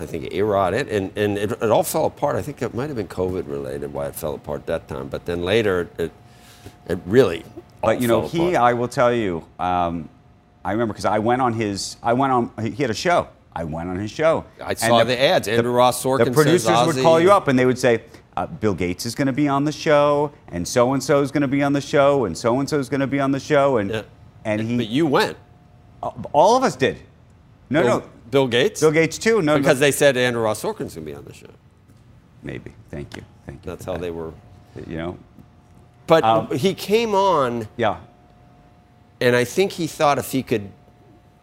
I 0.00 0.06
think, 0.06 0.32
A-Rod, 0.32 0.74
and, 0.74 0.88
and, 0.88 1.18
and 1.18 1.38
it, 1.38 1.50
it 1.50 1.70
all 1.70 1.82
fell 1.82 2.06
apart. 2.06 2.36
I 2.36 2.42
think 2.42 2.62
it 2.62 2.72
might 2.72 2.86
have 2.86 2.96
been 2.96 3.08
COVID 3.08 3.48
related 3.48 3.92
why 3.92 4.06
it 4.06 4.14
fell 4.14 4.34
apart 4.34 4.66
that 4.66 4.86
time. 4.86 5.08
But 5.08 5.24
then 5.26 5.42
later, 5.42 5.88
it, 5.98 6.12
it 6.88 6.98
really. 7.04 7.42
all 7.82 7.90
But 7.90 8.00
you 8.00 8.06
know, 8.06 8.28
fell 8.28 8.28
he, 8.28 8.54
apart. 8.54 8.70
I 8.70 8.72
will 8.74 8.88
tell 8.88 9.12
you, 9.12 9.44
um, 9.58 10.08
I 10.64 10.72
remember 10.72 10.92
because 10.92 11.04
I 11.04 11.18
went 11.18 11.42
on 11.42 11.52
his. 11.52 11.96
I 12.02 12.12
went 12.12 12.32
on. 12.32 12.52
He 12.62 12.82
had 12.82 12.90
a 12.90 12.94
show. 12.94 13.28
I 13.54 13.64
went 13.64 13.88
on 13.88 13.96
his 13.96 14.12
show. 14.12 14.44
I 14.62 14.74
saw 14.74 15.02
the, 15.02 15.20
ads. 15.20 15.48
Andrew 15.48 15.72
Ross 15.72 16.02
Sorkin. 16.02 16.26
The 16.26 16.30
producers 16.30 16.64
says 16.64 16.86
would 16.86 17.02
call 17.02 17.18
you 17.18 17.32
up 17.32 17.48
and 17.48 17.58
they 17.58 17.66
would 17.66 17.78
say, 17.78 18.02
uh, 18.36 18.46
"Bill 18.46 18.74
Gates 18.74 19.04
is 19.04 19.16
going 19.16 19.26
to 19.26 19.32
be 19.32 19.48
on 19.48 19.64
the 19.64 19.72
show, 19.72 20.32
and 20.48 20.66
so 20.66 20.92
and 20.92 21.02
so 21.02 21.22
is 21.22 21.32
going 21.32 21.42
to 21.42 21.48
be 21.48 21.62
on 21.62 21.72
the 21.72 21.80
show, 21.80 22.24
and 22.26 22.38
so 22.38 22.60
and 22.60 22.68
so 22.68 22.78
is 22.78 22.88
going 22.88 23.00
to 23.00 23.08
be 23.08 23.18
on 23.18 23.32
the 23.32 23.40
show," 23.40 23.78
and 23.78 24.04
and 24.44 24.60
he. 24.60 24.76
But 24.76 24.86
you 24.86 25.06
went. 25.06 25.36
All 26.32 26.56
of 26.56 26.62
us 26.62 26.76
did. 26.76 26.98
No, 27.70 27.82
Bill, 27.82 27.98
no. 27.98 28.10
Bill 28.30 28.46
Gates. 28.46 28.80
Bill 28.80 28.90
Gates 28.90 29.18
too. 29.18 29.42
No, 29.42 29.58
because 29.58 29.76
no. 29.76 29.80
they 29.80 29.92
said 29.92 30.16
Andrew 30.16 30.42
Ross 30.42 30.62
Sorkin's 30.62 30.94
going 30.94 31.06
to 31.06 31.12
be 31.12 31.14
on 31.14 31.24
the 31.24 31.32
show. 31.34 31.46
Maybe. 32.42 32.72
Thank 32.90 33.16
you. 33.16 33.22
Thank 33.46 33.64
you. 33.64 33.70
That's 33.70 33.84
how 33.84 33.96
they 33.96 34.10
were. 34.10 34.32
You 34.86 34.96
know. 34.96 35.18
But 36.06 36.24
Um, 36.24 36.50
he 36.56 36.74
came 36.74 37.14
on. 37.14 37.68
Yeah. 37.76 37.98
And 39.20 39.34
I 39.34 39.44
think 39.44 39.72
he 39.72 39.86
thought 39.86 40.18
if 40.18 40.30
he 40.30 40.42
could, 40.42 40.70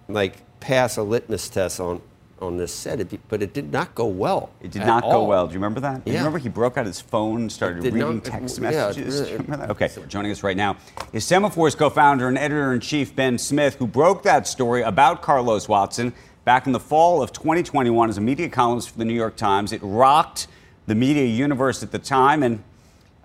like, 0.08 0.38
pass 0.60 0.98
a 0.98 1.04
litmus 1.04 1.50
test 1.50 1.80
on 1.80 2.02
on 2.42 2.58
this 2.58 2.74
set, 2.74 2.96
it'd 2.96 3.10
be, 3.10 3.18
but 3.30 3.42
it 3.42 3.54
did 3.54 3.72
not 3.72 3.96
go 3.96 4.06
well. 4.06 4.50
It 4.62 4.70
did 4.70 4.86
not 4.86 5.04
go 5.04 5.10
all. 5.10 5.28
well. 5.28 5.48
Do 5.48 5.54
you 5.54 5.58
remember 5.58 5.80
that? 5.80 6.04
Do 6.04 6.12
you 6.12 6.16
Yeah. 6.16 6.20
remember 6.20 6.38
he 6.38 6.50
broke 6.50 6.78
out 6.78 6.86
his 6.86 7.00
phone 7.00 7.42
and 7.44 7.52
started 7.52 7.82
reading 7.82 8.00
not- 8.16 8.26
text 8.26 8.58
it 8.58 8.62
messages? 8.62 9.22
you 9.22 9.38
remember 9.38 9.56
that? 9.56 9.70
Okay, 9.72 9.90
joining 10.10 10.32
us 10.34 10.44
right 10.44 10.58
now 10.58 10.76
is 11.14 11.24
Semafor's 11.24 11.76
co-founder 11.76 12.28
and 12.28 12.38
editor-in-chief 12.38 13.16
Ben 13.16 13.38
Smith, 13.38 13.76
who 13.76 13.88
broke 13.88 14.24
that 14.24 14.48
story 14.50 14.82
about 14.82 15.22
Carlos 15.22 15.70
Watson 15.70 16.12
back 16.46 16.68
in 16.68 16.72
the 16.72 16.80
fall 16.80 17.22
of 17.22 17.34
2021 17.34 18.10
as 18.10 18.18
a 18.18 18.22
media 18.22 18.48
columnist 18.48 18.92
for 18.92 19.00
the 19.00 19.06
New 19.06 19.14
York 19.14 19.36
Times. 19.36 19.74
It 19.74 19.82
rocked 19.84 20.48
the 20.86 20.96
media 20.96 21.26
universe 21.26 21.82
at 21.82 21.92
the 21.92 22.00
time. 22.00 22.44
And 22.44 22.64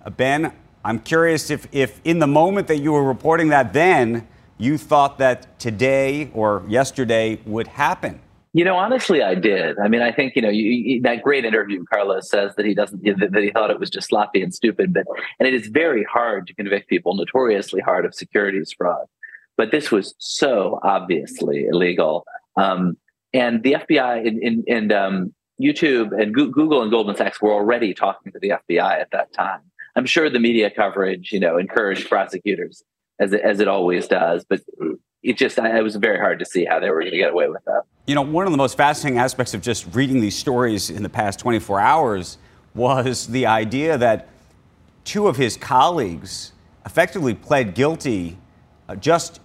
uh, 0.04 0.10
Ben, 0.10 0.52
I'm 0.84 0.98
curious 0.98 1.50
if, 1.50 1.68
if 1.70 2.00
in 2.04 2.18
the 2.18 2.26
moment 2.26 2.66
that 2.68 2.78
you 2.78 2.92
were 2.92 3.04
reporting 3.04 3.48
that 3.50 3.74
then, 3.74 4.26
you 4.56 4.78
thought 4.78 5.18
that 5.18 5.58
today 5.58 6.30
or 6.34 6.64
yesterday 6.66 7.38
would 7.44 7.66
happen. 7.66 8.20
You 8.52 8.64
know, 8.64 8.74
honestly, 8.74 9.22
I 9.22 9.36
did. 9.36 9.78
I 9.78 9.86
mean, 9.86 10.02
I 10.02 10.10
think 10.10 10.34
you 10.34 10.42
know 10.42 10.48
you, 10.48 11.00
that 11.02 11.22
great 11.22 11.44
interview. 11.44 11.84
Carlos 11.84 12.28
says 12.28 12.52
that 12.56 12.66
he 12.66 12.74
doesn't 12.74 13.04
that 13.04 13.42
he 13.42 13.50
thought 13.50 13.70
it 13.70 13.78
was 13.78 13.90
just 13.90 14.08
sloppy 14.08 14.42
and 14.42 14.52
stupid, 14.52 14.92
but 14.92 15.04
and 15.38 15.46
it 15.46 15.54
is 15.54 15.68
very 15.68 16.02
hard 16.02 16.48
to 16.48 16.54
convict 16.54 16.88
people, 16.88 17.14
notoriously 17.14 17.80
hard, 17.80 18.04
of 18.04 18.12
securities 18.12 18.74
fraud. 18.76 19.06
But 19.56 19.70
this 19.70 19.92
was 19.92 20.16
so 20.18 20.80
obviously 20.82 21.66
illegal, 21.66 22.26
um, 22.56 22.96
and 23.32 23.62
the 23.62 23.72
FBI 23.74 24.64
and, 24.66 24.92
um, 24.92 25.34
YouTube 25.60 26.18
and 26.18 26.34
Goo- 26.34 26.50
Google 26.50 26.82
and 26.82 26.90
Goldman 26.90 27.16
Sachs 27.16 27.40
were 27.42 27.52
already 27.52 27.92
talking 27.92 28.32
to 28.32 28.38
the 28.38 28.50
FBI 28.50 28.98
at 28.98 29.10
that 29.12 29.32
time. 29.32 29.60
I'm 29.94 30.06
sure 30.06 30.30
the 30.30 30.40
media 30.40 30.70
coverage, 30.70 31.32
you 31.32 31.40
know, 31.40 31.58
encouraged 31.58 32.08
prosecutors 32.08 32.82
as 33.18 33.32
it, 33.32 33.42
as 33.42 33.60
it 33.60 33.68
always 33.68 34.08
does, 34.08 34.44
but 34.48 34.60
it 35.22 35.36
just 35.36 35.58
it 35.58 35.82
was 35.82 35.96
very 35.96 36.18
hard 36.18 36.38
to 36.38 36.46
see 36.46 36.64
how 36.64 36.80
they 36.80 36.88
were 36.90 37.00
going 37.00 37.12
to 37.12 37.18
get 37.18 37.32
away 37.32 37.48
with 37.48 37.62
that. 37.66 37.82
You 38.06 38.14
know, 38.14 38.22
one 38.22 38.46
of 38.46 38.52
the 38.52 38.56
most 38.56 38.76
fascinating 38.76 39.18
aspects 39.18 39.52
of 39.52 39.60
just 39.60 39.94
reading 39.94 40.20
these 40.20 40.36
stories 40.36 40.88
in 40.88 41.02
the 41.02 41.08
past 41.08 41.38
24 41.40 41.78
hours 41.78 42.38
was 42.74 43.26
the 43.26 43.46
idea 43.46 43.98
that 43.98 44.28
two 45.04 45.28
of 45.28 45.36
his 45.36 45.56
colleagues 45.56 46.52
effectively 46.86 47.34
pled 47.34 47.74
guilty 47.74 48.38
uh, 48.88 48.96
just 48.96 49.40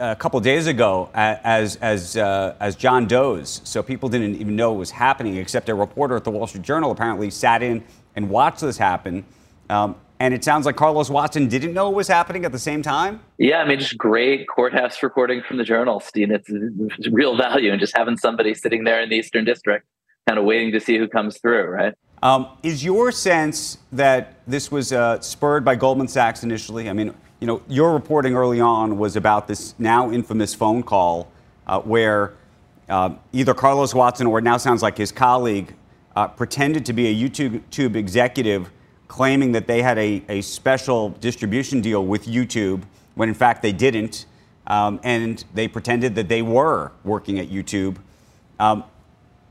a 0.00 0.16
couple 0.16 0.38
days 0.40 0.66
ago 0.66 1.10
as 1.14 1.76
as 1.76 2.16
uh, 2.16 2.54
as 2.60 2.76
John 2.76 3.06
Doe's. 3.06 3.60
So 3.64 3.82
people 3.82 4.08
didn't 4.08 4.36
even 4.36 4.56
know 4.56 4.74
it 4.74 4.78
was 4.78 4.90
happening, 4.90 5.36
except 5.36 5.68
a 5.68 5.74
reporter 5.74 6.16
at 6.16 6.24
the 6.24 6.30
Wall 6.30 6.46
Street 6.46 6.62
Journal 6.62 6.90
apparently 6.90 7.30
sat 7.30 7.62
in 7.62 7.84
and 8.16 8.30
watched 8.30 8.60
this 8.60 8.78
happen. 8.78 9.24
Um, 9.70 9.96
and 10.20 10.34
it 10.34 10.42
sounds 10.42 10.66
like 10.66 10.74
Carlos 10.74 11.10
Watson 11.10 11.46
didn't 11.46 11.72
know 11.72 11.88
it 11.88 11.94
was 11.94 12.08
happening 12.08 12.44
at 12.44 12.50
the 12.50 12.58
same 12.58 12.82
time. 12.82 13.20
Yeah, 13.38 13.58
I 13.58 13.68
mean, 13.68 13.78
just 13.78 13.96
great 13.96 14.48
courthouse 14.48 15.00
recording 15.02 15.42
from 15.42 15.58
the 15.58 15.64
Journal, 15.64 16.00
Steve. 16.00 16.32
It's, 16.32 16.48
it's 16.50 17.08
real 17.08 17.36
value 17.36 17.72
in 17.72 17.78
just 17.78 17.96
having 17.96 18.16
somebody 18.16 18.54
sitting 18.54 18.82
there 18.82 19.00
in 19.00 19.10
the 19.10 19.16
Eastern 19.16 19.44
District, 19.44 19.86
kind 20.26 20.38
of 20.38 20.44
waiting 20.44 20.72
to 20.72 20.80
see 20.80 20.98
who 20.98 21.06
comes 21.06 21.38
through, 21.38 21.66
right? 21.66 21.94
Um, 22.20 22.48
is 22.64 22.84
your 22.84 23.12
sense 23.12 23.78
that 23.92 24.40
this 24.46 24.72
was 24.72 24.92
uh, 24.92 25.20
spurred 25.20 25.64
by 25.64 25.76
Goldman 25.76 26.08
Sachs 26.08 26.42
initially? 26.42 26.90
I 26.90 26.92
mean, 26.92 27.14
you 27.40 27.46
know, 27.46 27.62
your 27.68 27.92
reporting 27.92 28.34
early 28.34 28.60
on 28.60 28.98
was 28.98 29.16
about 29.16 29.46
this 29.46 29.74
now 29.78 30.10
infamous 30.10 30.54
phone 30.54 30.82
call 30.82 31.30
uh, 31.66 31.80
where 31.80 32.34
uh, 32.88 33.10
either 33.32 33.54
Carlos 33.54 33.94
Watson 33.94 34.26
or 34.26 34.38
it 34.38 34.42
now 34.42 34.56
sounds 34.56 34.82
like 34.82 34.96
his 34.96 35.12
colleague 35.12 35.74
uh, 36.16 36.26
pretended 36.26 36.84
to 36.86 36.92
be 36.92 37.06
a 37.06 37.30
YouTube 37.30 37.94
executive 37.94 38.70
claiming 39.06 39.52
that 39.52 39.66
they 39.66 39.82
had 39.82 39.98
a, 39.98 40.22
a 40.28 40.40
special 40.40 41.10
distribution 41.10 41.80
deal 41.80 42.04
with 42.04 42.26
YouTube 42.26 42.82
when 43.14 43.28
in 43.28 43.34
fact 43.34 43.62
they 43.62 43.72
didn't. 43.72 44.26
Um, 44.66 45.00
and 45.02 45.42
they 45.54 45.66
pretended 45.66 46.14
that 46.16 46.28
they 46.28 46.42
were 46.42 46.92
working 47.02 47.38
at 47.38 47.48
YouTube. 47.48 47.96
Um, 48.60 48.84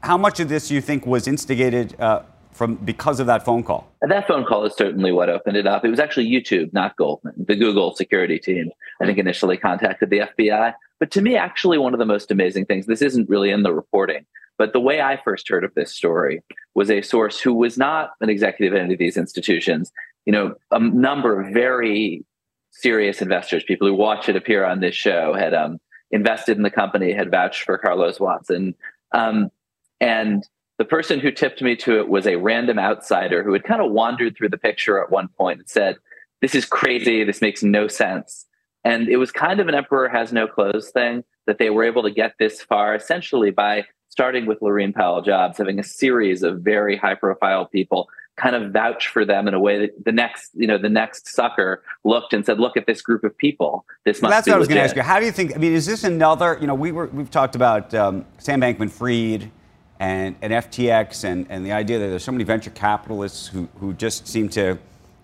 how 0.02 0.18
much 0.18 0.40
of 0.40 0.48
this 0.48 0.68
do 0.68 0.76
you 0.76 0.82
think 0.82 1.08
was 1.08 1.28
instigated 1.28 2.00
uh, 2.00 2.22
from 2.58 2.76
because 2.76 3.20
of 3.20 3.28
that 3.28 3.46
phone 3.46 3.64
call? 3.64 3.88
That 4.02 4.28
phone 4.28 4.44
call 4.44 4.66
is 4.66 4.74
certainly 4.76 5.12
what 5.12 5.30
opened 5.30 5.56
it 5.56 5.68
up. 5.68 5.86
It 5.86 5.90
was 5.90 6.00
actually 6.00 6.30
YouTube, 6.30 6.74
not 6.74 6.96
Goldman. 6.98 7.34
The 7.38 7.56
Google 7.56 7.96
security 7.96 8.40
team, 8.40 8.72
I 9.02 9.06
think, 9.06 9.18
initially 9.18 9.58
contacted 9.58 10.10
the 10.10 10.20
FBI. 10.20 10.74
But 11.00 11.12
to 11.12 11.22
me, 11.22 11.36
actually, 11.36 11.78
one 11.78 11.94
of 11.94 12.00
the 12.00 12.06
most 12.06 12.32
amazing 12.32 12.66
things, 12.66 12.88
this 12.88 13.02
isn't 13.02 13.30
really 13.30 13.52
in 13.52 13.64
the 13.64 13.74
reporting, 13.74 14.26
but 14.58 14.74
the 14.74 14.80
way 14.80 15.02
I 15.02 15.22
first 15.24 15.48
heard 15.48 15.64
of 15.64 15.74
this 15.76 15.94
story 15.94 16.42
was 16.74 16.90
a 16.90 17.02
source 17.02 17.40
who 17.40 17.54
was 17.54 17.78
not 17.78 18.12
an 18.22 18.30
executive 18.30 18.76
at 18.76 18.82
any 18.82 18.94
of 18.94 19.00
these 19.00 19.18
institutions. 19.18 19.92
You 20.26 20.34
know, 20.34 20.56
a 20.72 20.80
number 20.80 21.40
of 21.40 21.54
very 21.54 22.26
serious 22.72 23.22
investors, 23.22 23.64
people 23.64 23.88
who 23.88 23.94
watch 23.94 24.30
it 24.30 24.36
appear 24.36 24.66
on 24.66 24.80
this 24.80 24.96
show, 24.96 25.34
had 25.34 25.54
um, 25.54 25.80
invested 26.12 26.58
in 26.58 26.64
the 26.64 26.72
company, 26.72 27.14
had 27.14 27.32
vouched 27.32 27.64
for 27.64 27.78
Carlos 27.78 28.20
Watson. 28.20 28.76
Um, 29.14 29.52
and 30.00 30.44
the 30.78 30.86
person 30.86 31.20
who 31.20 31.32
tipped 31.32 31.62
me 31.62 31.76
to 31.76 32.00
it 32.00 32.08
was 32.08 32.28
a 32.28 32.36
random 32.36 32.80
outsider 32.80 33.44
who 33.44 33.54
had 33.54 33.64
kind 33.64 33.82
of 33.82 33.92
wandered 33.92 34.38
through 34.38 34.50
the 34.50 34.58
picture 34.58 35.02
at 35.02 35.12
one 35.12 35.28
point 35.30 35.60
and 35.60 35.70
said, 35.70 35.98
This 36.42 36.56
is 36.56 36.66
crazy. 36.66 37.24
This 37.24 37.42
makes 37.42 37.64
no 37.64 37.88
sense. 37.88 38.46
And 38.84 39.10
it 39.10 39.18
was 39.18 39.32
kind 39.32 39.60
of 39.60 39.68
an 39.68 39.76
emperor 39.76 40.08
has 40.08 40.32
no 40.32 40.48
clothes 40.48 40.92
thing 40.92 41.24
that 41.46 41.58
they 41.58 41.70
were 41.70 41.84
able 41.84 42.04
to 42.04 42.12
get 42.12 42.36
this 42.40 42.62
far 42.62 42.96
essentially 42.96 43.52
by 43.52 43.86
starting 44.10 44.46
with 44.46 44.60
Laurene 44.62 44.94
Powell 44.94 45.22
Jobs, 45.22 45.58
having 45.58 45.80
a 45.80 45.84
series 45.84 46.44
of 46.44 46.62
very 46.62 46.96
high 46.96 47.16
profile 47.16 47.66
people 47.66 48.08
kind 48.36 48.56
of 48.56 48.72
vouch 48.72 49.08
for 49.08 49.26
them 49.26 49.48
in 49.48 49.56
a 49.56 49.60
way 49.60 49.80
that 49.80 50.06
the 50.06 50.12
next, 50.12 50.52
you 50.54 50.68
know, 50.68 50.78
the 50.78 50.90
next 50.90 51.28
sucker 51.28 51.84
looked 52.04 52.34
and 52.34 52.46
said, 52.46 52.60
look 52.60 52.78
at 52.78 52.86
this 52.86 53.02
group 53.02 53.24
of 53.24 53.36
people. 53.36 53.84
This 54.06 54.22
must." 54.22 54.30
Well, 54.30 54.32
that's 54.32 54.46
be 54.46 54.52
what 54.52 54.58
I 54.58 54.60
was 54.60 54.68
going 54.68 54.78
to 54.78 54.84
ask 54.84 54.96
you. 54.96 55.02
How 55.02 55.20
do 55.20 55.26
you 55.26 55.32
think? 55.32 55.56
I 55.56 55.58
mean, 55.58 55.74
is 55.74 55.88
this 55.88 56.04
another? 56.04 56.58
You 56.62 56.68
know, 56.68 56.76
we 56.76 56.92
were 56.92 57.08
we've 57.08 57.32
talked 57.32 57.56
about 57.56 57.94
um, 57.96 58.26
Sam 58.38 58.62
Bankman-Fried 58.62 59.52
and, 60.00 60.36
and 60.42 60.54
FTX 60.54 61.24
and, 61.24 61.48
and 61.50 61.66
the 61.66 61.72
idea 61.72 62.00
that 62.00 62.08
there's 62.08 62.24
so 62.24 62.32
many 62.32 62.44
venture 62.44 62.70
capitalists 62.70 63.48
who, 63.48 63.68
who 63.80 63.94
just 63.94 64.28
seem 64.28 64.50
to 64.50 64.78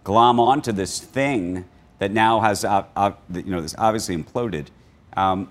glom 0.03 0.39
onto 0.39 0.71
this 0.71 0.99
thing 0.99 1.65
that 1.99 2.11
now 2.11 2.39
has 2.39 2.65
uh, 2.65 2.83
uh, 2.95 3.11
you 3.33 3.43
know 3.43 3.61
this 3.61 3.75
obviously 3.77 4.17
imploded. 4.17 4.67
Um, 5.15 5.49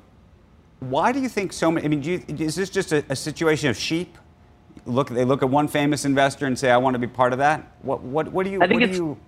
why 0.81 1.13
do 1.13 1.21
you 1.21 1.29
think 1.29 1.53
so 1.53 1.71
many? 1.71 1.87
I 1.87 1.89
mean, 1.89 2.01
do 2.01 2.11
you, 2.11 2.25
is 2.29 2.57
this 2.57 2.69
just 2.69 2.93
a, 2.93 3.05
a 3.09 3.17
situation 3.17 3.71
of 3.71 3.77
sheep? 3.77 4.19
Look, 4.85 5.09
they 5.11 5.25
look 5.25 5.43
at 5.43 5.49
one 5.49 5.69
famous 5.69 6.05
investor 6.05 6.47
and 6.47 6.59
say, 6.59 6.71
"I 6.71 6.77
want 6.77 6.95
to 6.95 6.99
be 6.99 7.07
part 7.07 7.33
of 7.33 7.39
that." 7.39 7.73
What 7.83 8.03
what 8.03 8.33
what 8.33 8.45
do 8.45 8.51
you? 8.51 8.61
I 8.61 8.67
think 8.67 8.81
what 8.81 8.87
do 8.87 8.93
it's- 8.93 8.99
you? 8.99 9.19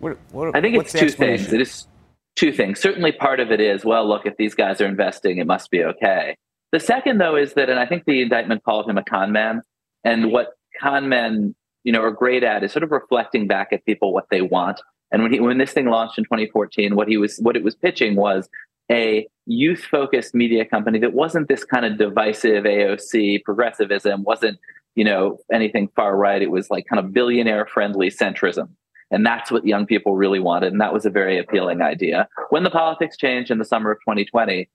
What, 0.00 0.18
what, 0.32 0.56
I 0.56 0.60
think 0.60 0.74
it's 0.76 0.92
two 0.92 1.08
things. 1.08 1.52
It 1.52 1.60
is 1.60 1.86
two 2.34 2.52
things. 2.52 2.80
Certainly, 2.80 3.12
part 3.12 3.40
of 3.40 3.52
it 3.52 3.60
is 3.60 3.84
well, 3.84 4.06
look, 4.06 4.26
if 4.26 4.36
these 4.36 4.54
guys 4.54 4.80
are 4.80 4.86
investing, 4.86 5.38
it 5.38 5.46
must 5.46 5.70
be 5.70 5.84
okay. 5.84 6.36
The 6.74 6.80
second, 6.80 7.18
though, 7.18 7.36
is 7.36 7.54
that, 7.54 7.70
and 7.70 7.78
I 7.78 7.86
think 7.86 8.04
the 8.04 8.20
indictment 8.20 8.64
called 8.64 8.90
him 8.90 8.98
a 8.98 9.04
con 9.04 9.30
man, 9.30 9.62
and 10.02 10.32
what 10.32 10.54
con 10.80 11.08
men, 11.08 11.54
you 11.84 11.92
know, 11.92 12.02
are 12.02 12.10
great 12.10 12.42
at 12.42 12.64
is 12.64 12.72
sort 12.72 12.82
of 12.82 12.90
reflecting 12.90 13.46
back 13.46 13.68
at 13.70 13.84
people 13.84 14.12
what 14.12 14.26
they 14.28 14.42
want. 14.42 14.80
And 15.12 15.22
when 15.22 15.32
he, 15.32 15.38
when 15.38 15.58
this 15.58 15.70
thing 15.70 15.86
launched 15.86 16.18
in 16.18 16.24
2014, 16.24 16.96
what 16.96 17.06
he 17.06 17.16
was, 17.16 17.38
what 17.38 17.56
it 17.56 17.62
was 17.62 17.76
pitching 17.76 18.16
was 18.16 18.48
a 18.90 19.24
youth-focused 19.46 20.34
media 20.34 20.64
company 20.64 20.98
that 20.98 21.12
wasn't 21.12 21.46
this 21.46 21.62
kind 21.62 21.86
of 21.86 21.96
divisive 21.96 22.64
AOC 22.64 23.44
progressivism, 23.44 24.24
wasn't 24.24 24.58
you 24.96 25.04
know 25.04 25.38
anything 25.52 25.86
far 25.94 26.16
right. 26.16 26.42
It 26.42 26.50
was 26.50 26.70
like 26.70 26.86
kind 26.88 26.98
of 26.98 27.12
billionaire-friendly 27.12 28.10
centrism. 28.10 28.70
And 29.12 29.24
that's 29.24 29.52
what 29.52 29.64
young 29.64 29.86
people 29.86 30.16
really 30.16 30.40
wanted. 30.40 30.72
And 30.72 30.80
that 30.80 30.92
was 30.92 31.06
a 31.06 31.10
very 31.10 31.38
appealing 31.38 31.82
idea. 31.82 32.26
When 32.50 32.64
the 32.64 32.70
politics 32.70 33.16
changed 33.16 33.52
in 33.52 33.58
the 33.58 33.64
summer 33.64 33.92
of 33.92 33.98
2020, 34.00 34.68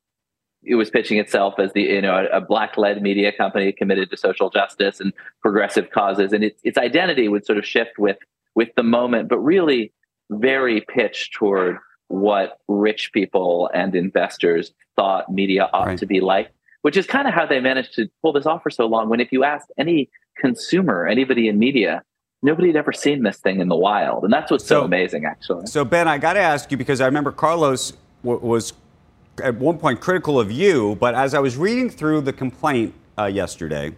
it 0.64 0.76
was 0.76 0.90
pitching 0.90 1.18
itself 1.18 1.56
as 1.60 1.72
the 1.74 1.82
you 1.84 2.02
know 2.02 2.28
a 2.32 2.42
black 2.42 2.78
led 2.78 3.02
media 3.02 3.32
company 3.32 3.72
committed 3.72 4.10
to 4.12 4.18
social 4.18 4.50
justice 4.50 5.00
and 5.00 5.14
progressive 5.42 5.90
causes. 5.92 6.34
And 6.34 6.44
its 6.44 6.62
its 6.64 6.78
identity 6.78 7.28
would 7.28 7.46
sort 7.46 7.58
of 7.58 7.66
shift 7.66 7.98
with 7.98 8.18
with 8.56 8.70
the 8.76 8.84
moment 8.84 9.30
but 9.30 9.40
really 9.40 9.92
very 10.32 10.82
pitched 10.82 11.34
toward 11.34 11.78
what 12.08 12.60
rich 12.68 13.12
people 13.14 13.70
and 13.74 13.96
investors 13.96 14.72
thought 14.96 15.32
media 15.32 15.70
ought 15.74 15.98
to 15.98 16.06
be 16.06 16.20
like 16.20 16.52
which 16.82 16.96
is 16.98 17.06
kind 17.06 17.28
of 17.28 17.34
how 17.34 17.46
they 17.46 17.60
managed 17.60 17.94
to 17.94 18.08
pull 18.22 18.34
this 18.34 18.46
off 18.46 18.64
for 18.64 18.70
so 18.70 18.86
long 18.88 19.10
when 19.10 19.20
if 19.20 19.32
you 19.32 19.44
asked 19.44 19.72
any 19.78 20.10
consumer 20.38 21.08
anybody 21.08 21.48
in 21.48 21.60
media 21.60 22.04
nobody 22.42 22.68
had 22.68 22.76
ever 22.76 22.92
seen 22.92 23.24
this 23.24 23.38
thing 23.38 23.60
in 23.60 23.68
the 23.68 23.76
wild. 23.76 24.24
And 24.24 24.32
that's 24.32 24.50
what's 24.52 24.66
so, 24.66 24.80
So- 24.82 24.86
amazing 24.86 25.26
actually. 25.26 25.68
So 25.68 25.84
Ben, 25.86 26.08
I 26.08 26.18
got 26.18 26.34
to 26.34 26.40
ask 26.40 26.72
you 26.72 26.78
because 26.78 27.02
I 27.02 27.06
remember 27.06 27.32
Carlos 27.32 27.94
w- 28.24 28.40
was 28.46 28.74
at 29.40 29.56
one 29.56 29.78
point 29.78 30.02
critical 30.02 30.40
of 30.40 30.52
you, 30.52 30.96
but 31.00 31.16
as 31.16 31.34
I 31.34 31.40
was 31.40 31.58
reading 31.58 31.90
through 31.90 32.22
the 32.22 32.34
complaint 32.34 32.94
uh, 33.18 33.26
yesterday, 33.26 33.96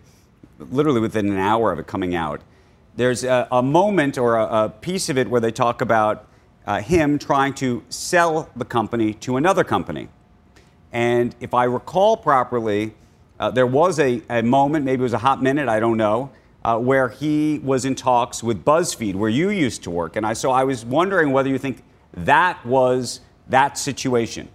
literally 0.60 1.00
within 1.00 1.30
an 1.30 1.38
hour 1.38 1.72
of 1.72 1.80
it 1.80 1.88
coming 1.88 2.16
out, 2.16 2.42
there's 2.96 3.24
a, 3.24 3.48
a 3.52 3.64
moment 3.64 4.18
or 4.18 4.38
a, 4.38 4.66
a, 4.66 4.70
piece 4.70 5.10
of 5.10 5.18
it 5.18 5.30
where 5.30 5.42
they 5.42 5.52
talk 5.52 5.82
about 5.82 6.28
uh, 6.66 6.82
him 6.82 7.18
trying 7.18 7.54
to 7.56 7.84
sell 7.90 8.50
the 8.56 8.66
company 8.66 9.14
to 9.16 9.38
another 9.38 9.64
company. 9.64 10.10
And 10.92 11.36
if 11.40 11.54
I 11.54 11.64
recall 11.64 12.18
properly, 12.18 12.94
uh, 13.40 13.50
there 13.50 13.66
was 13.66 14.00
a, 14.00 14.22
a, 14.30 14.44
moment, 14.44 14.86
maybe 14.86 15.00
it 15.00 15.04
was 15.04 15.14
a 15.14 15.20
hot 15.20 15.42
minute, 15.42 15.68
I 15.70 15.80
don't 15.80 15.98
know, 15.98 16.32
uh, 16.64 16.78
where 16.78 17.10
he 17.10 17.60
was 17.60 17.86
in 17.86 17.96
talks 17.96 18.44
with 18.44 18.64
BuzzFeed, 18.64 19.16
where 19.16 19.30
you 19.30 19.50
used 19.50 19.84
to 19.84 19.90
work. 19.90 20.16
And 20.16 20.26
I, 20.26 20.34
so 20.34 20.52
I 20.52 20.64
was 20.64 20.86
wondering 20.86 21.32
whether 21.32 21.50
you 21.50 21.58
think 21.58 21.82
that 22.14 22.64
was 22.66 23.22
that 23.48 23.78
situation. 23.78 24.50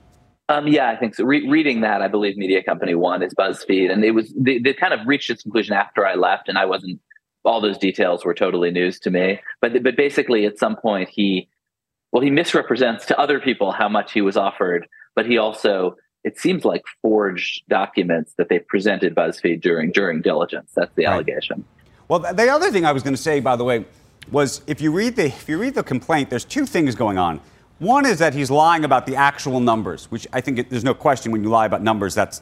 Um, 0.49 0.69
yeah, 0.69 0.91
I 0.91 0.97
think 0.97 1.15
so. 1.15 1.25
Re- 1.25 1.49
reading 1.49 1.81
that, 1.81 2.03
I 2.03 2.09
believe 2.09 2.37
Media 2.37 2.63
Company 2.63 2.95
One 2.95 3.23
is 3.23 3.35
BuzzFeed, 3.35 3.91
and 3.91 4.05
it 4.05 4.13
was 4.13 4.33
they, 4.37 4.59
they 4.59 4.73
kind 4.73 4.95
of 4.95 5.01
reached 5.07 5.29
its 5.29 5.43
conclusion 5.43 5.75
after 5.75 6.07
I 6.07 6.15
left, 6.15 6.49
and 6.49 6.57
I 6.57 6.65
wasn't. 6.65 7.01
All 7.45 7.61
those 7.61 7.79
details 7.79 8.25
were 8.25 8.35
totally 8.35 8.71
news 8.71 8.99
to 9.01 9.11
me. 9.11 9.41
But 9.61 9.83
but 9.83 9.97
basically, 9.97 10.47
at 10.47 10.59
some 10.59 10.77
point, 10.77 11.09
he 11.09 11.49
well, 12.13 12.23
he 12.23 12.31
misrepresents 12.31 13.07
to 13.07 13.19
other 13.19 13.41
people 13.41 13.73
how 13.73 13.89
much 13.89 14.13
he 14.13 14.21
was 14.21 14.37
offered, 14.37 14.87
but 15.17 15.27
he 15.27 15.37
also 15.37 15.97
it 16.23 16.39
seems 16.39 16.65
like 16.65 16.83
forged 17.03 17.63
documents 17.69 18.35
that 18.37 18.49
they 18.49 18.59
presented 18.59 19.15
BuzzFeed 19.15 19.63
during 19.63 19.93
during 19.93 20.23
diligence. 20.23 20.73
That's 20.75 20.95
the 20.95 21.07
right. 21.07 21.13
allegation. 21.15 21.65
Well, 22.09 22.21
the 22.21 22.49
other 22.49 22.71
thing 22.71 22.85
I 22.85 22.93
was 22.93 23.03
going 23.03 23.15
to 23.15 23.23
say, 23.23 23.41
by 23.41 23.57
the 23.57 23.65
way, 23.65 23.85
was 24.31 24.63
if 24.67 24.81
you 24.81 24.93
read 24.93 25.17
the 25.17 25.27
if 25.27 25.49
you 25.49 25.59
read 25.59 25.75
the 25.75 25.83
complaint, 25.83 26.31
there's 26.31 26.45
two 26.45 26.67
things 26.67 26.95
going 26.95 27.19
on. 27.19 27.41
One 27.79 28.07
is 28.07 28.19
that 28.21 28.33
he's 28.33 28.51
lying 28.51 28.85
about 28.85 29.05
the 29.05 29.17
actual 29.17 29.61
numbers, 29.61 30.11
which 30.11 30.27
I 30.33 30.41
think 30.41 30.59
it, 30.59 30.71
there's 30.71 30.85
no 30.85 30.95
question 30.95 31.31
when 31.31 31.43
you 31.43 31.51
lie 31.51 31.67
about 31.67 31.83
numbers, 31.83 32.15
that's 32.15 32.41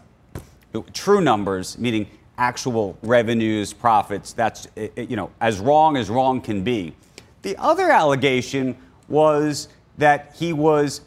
true 0.93 1.21
numbers, 1.21 1.77
meaning 1.77 2.09
actual 2.39 2.97
revenues, 3.03 3.73
profits. 3.73 4.33
That's 4.33 4.69
you 4.77 5.17
know 5.17 5.31
as 5.41 5.59
wrong 5.59 5.97
as 5.97 6.09
wrong 6.09 6.41
can 6.41 6.63
be. 6.63 6.95
The 7.43 7.57
other 7.57 7.91
allegation 7.91 8.77
was 9.09 9.69
that 9.99 10.35
he 10.39 10.53
was, 10.53 11.01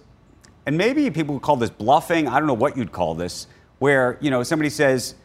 and 0.65 0.77
maybe 0.77 1.09
people 1.09 1.35
would 1.35 1.43
call 1.43 1.55
this 1.55 1.69
bluffing. 1.69 2.27
I 2.27 2.37
don't 2.39 2.47
know 2.47 2.53
what 2.53 2.75
you'd 2.75 2.91
call 2.91 3.15
this, 3.15 3.47
where 3.79 4.17
you 4.19 4.29
know 4.29 4.43
somebody 4.43 4.69
says 4.69 5.15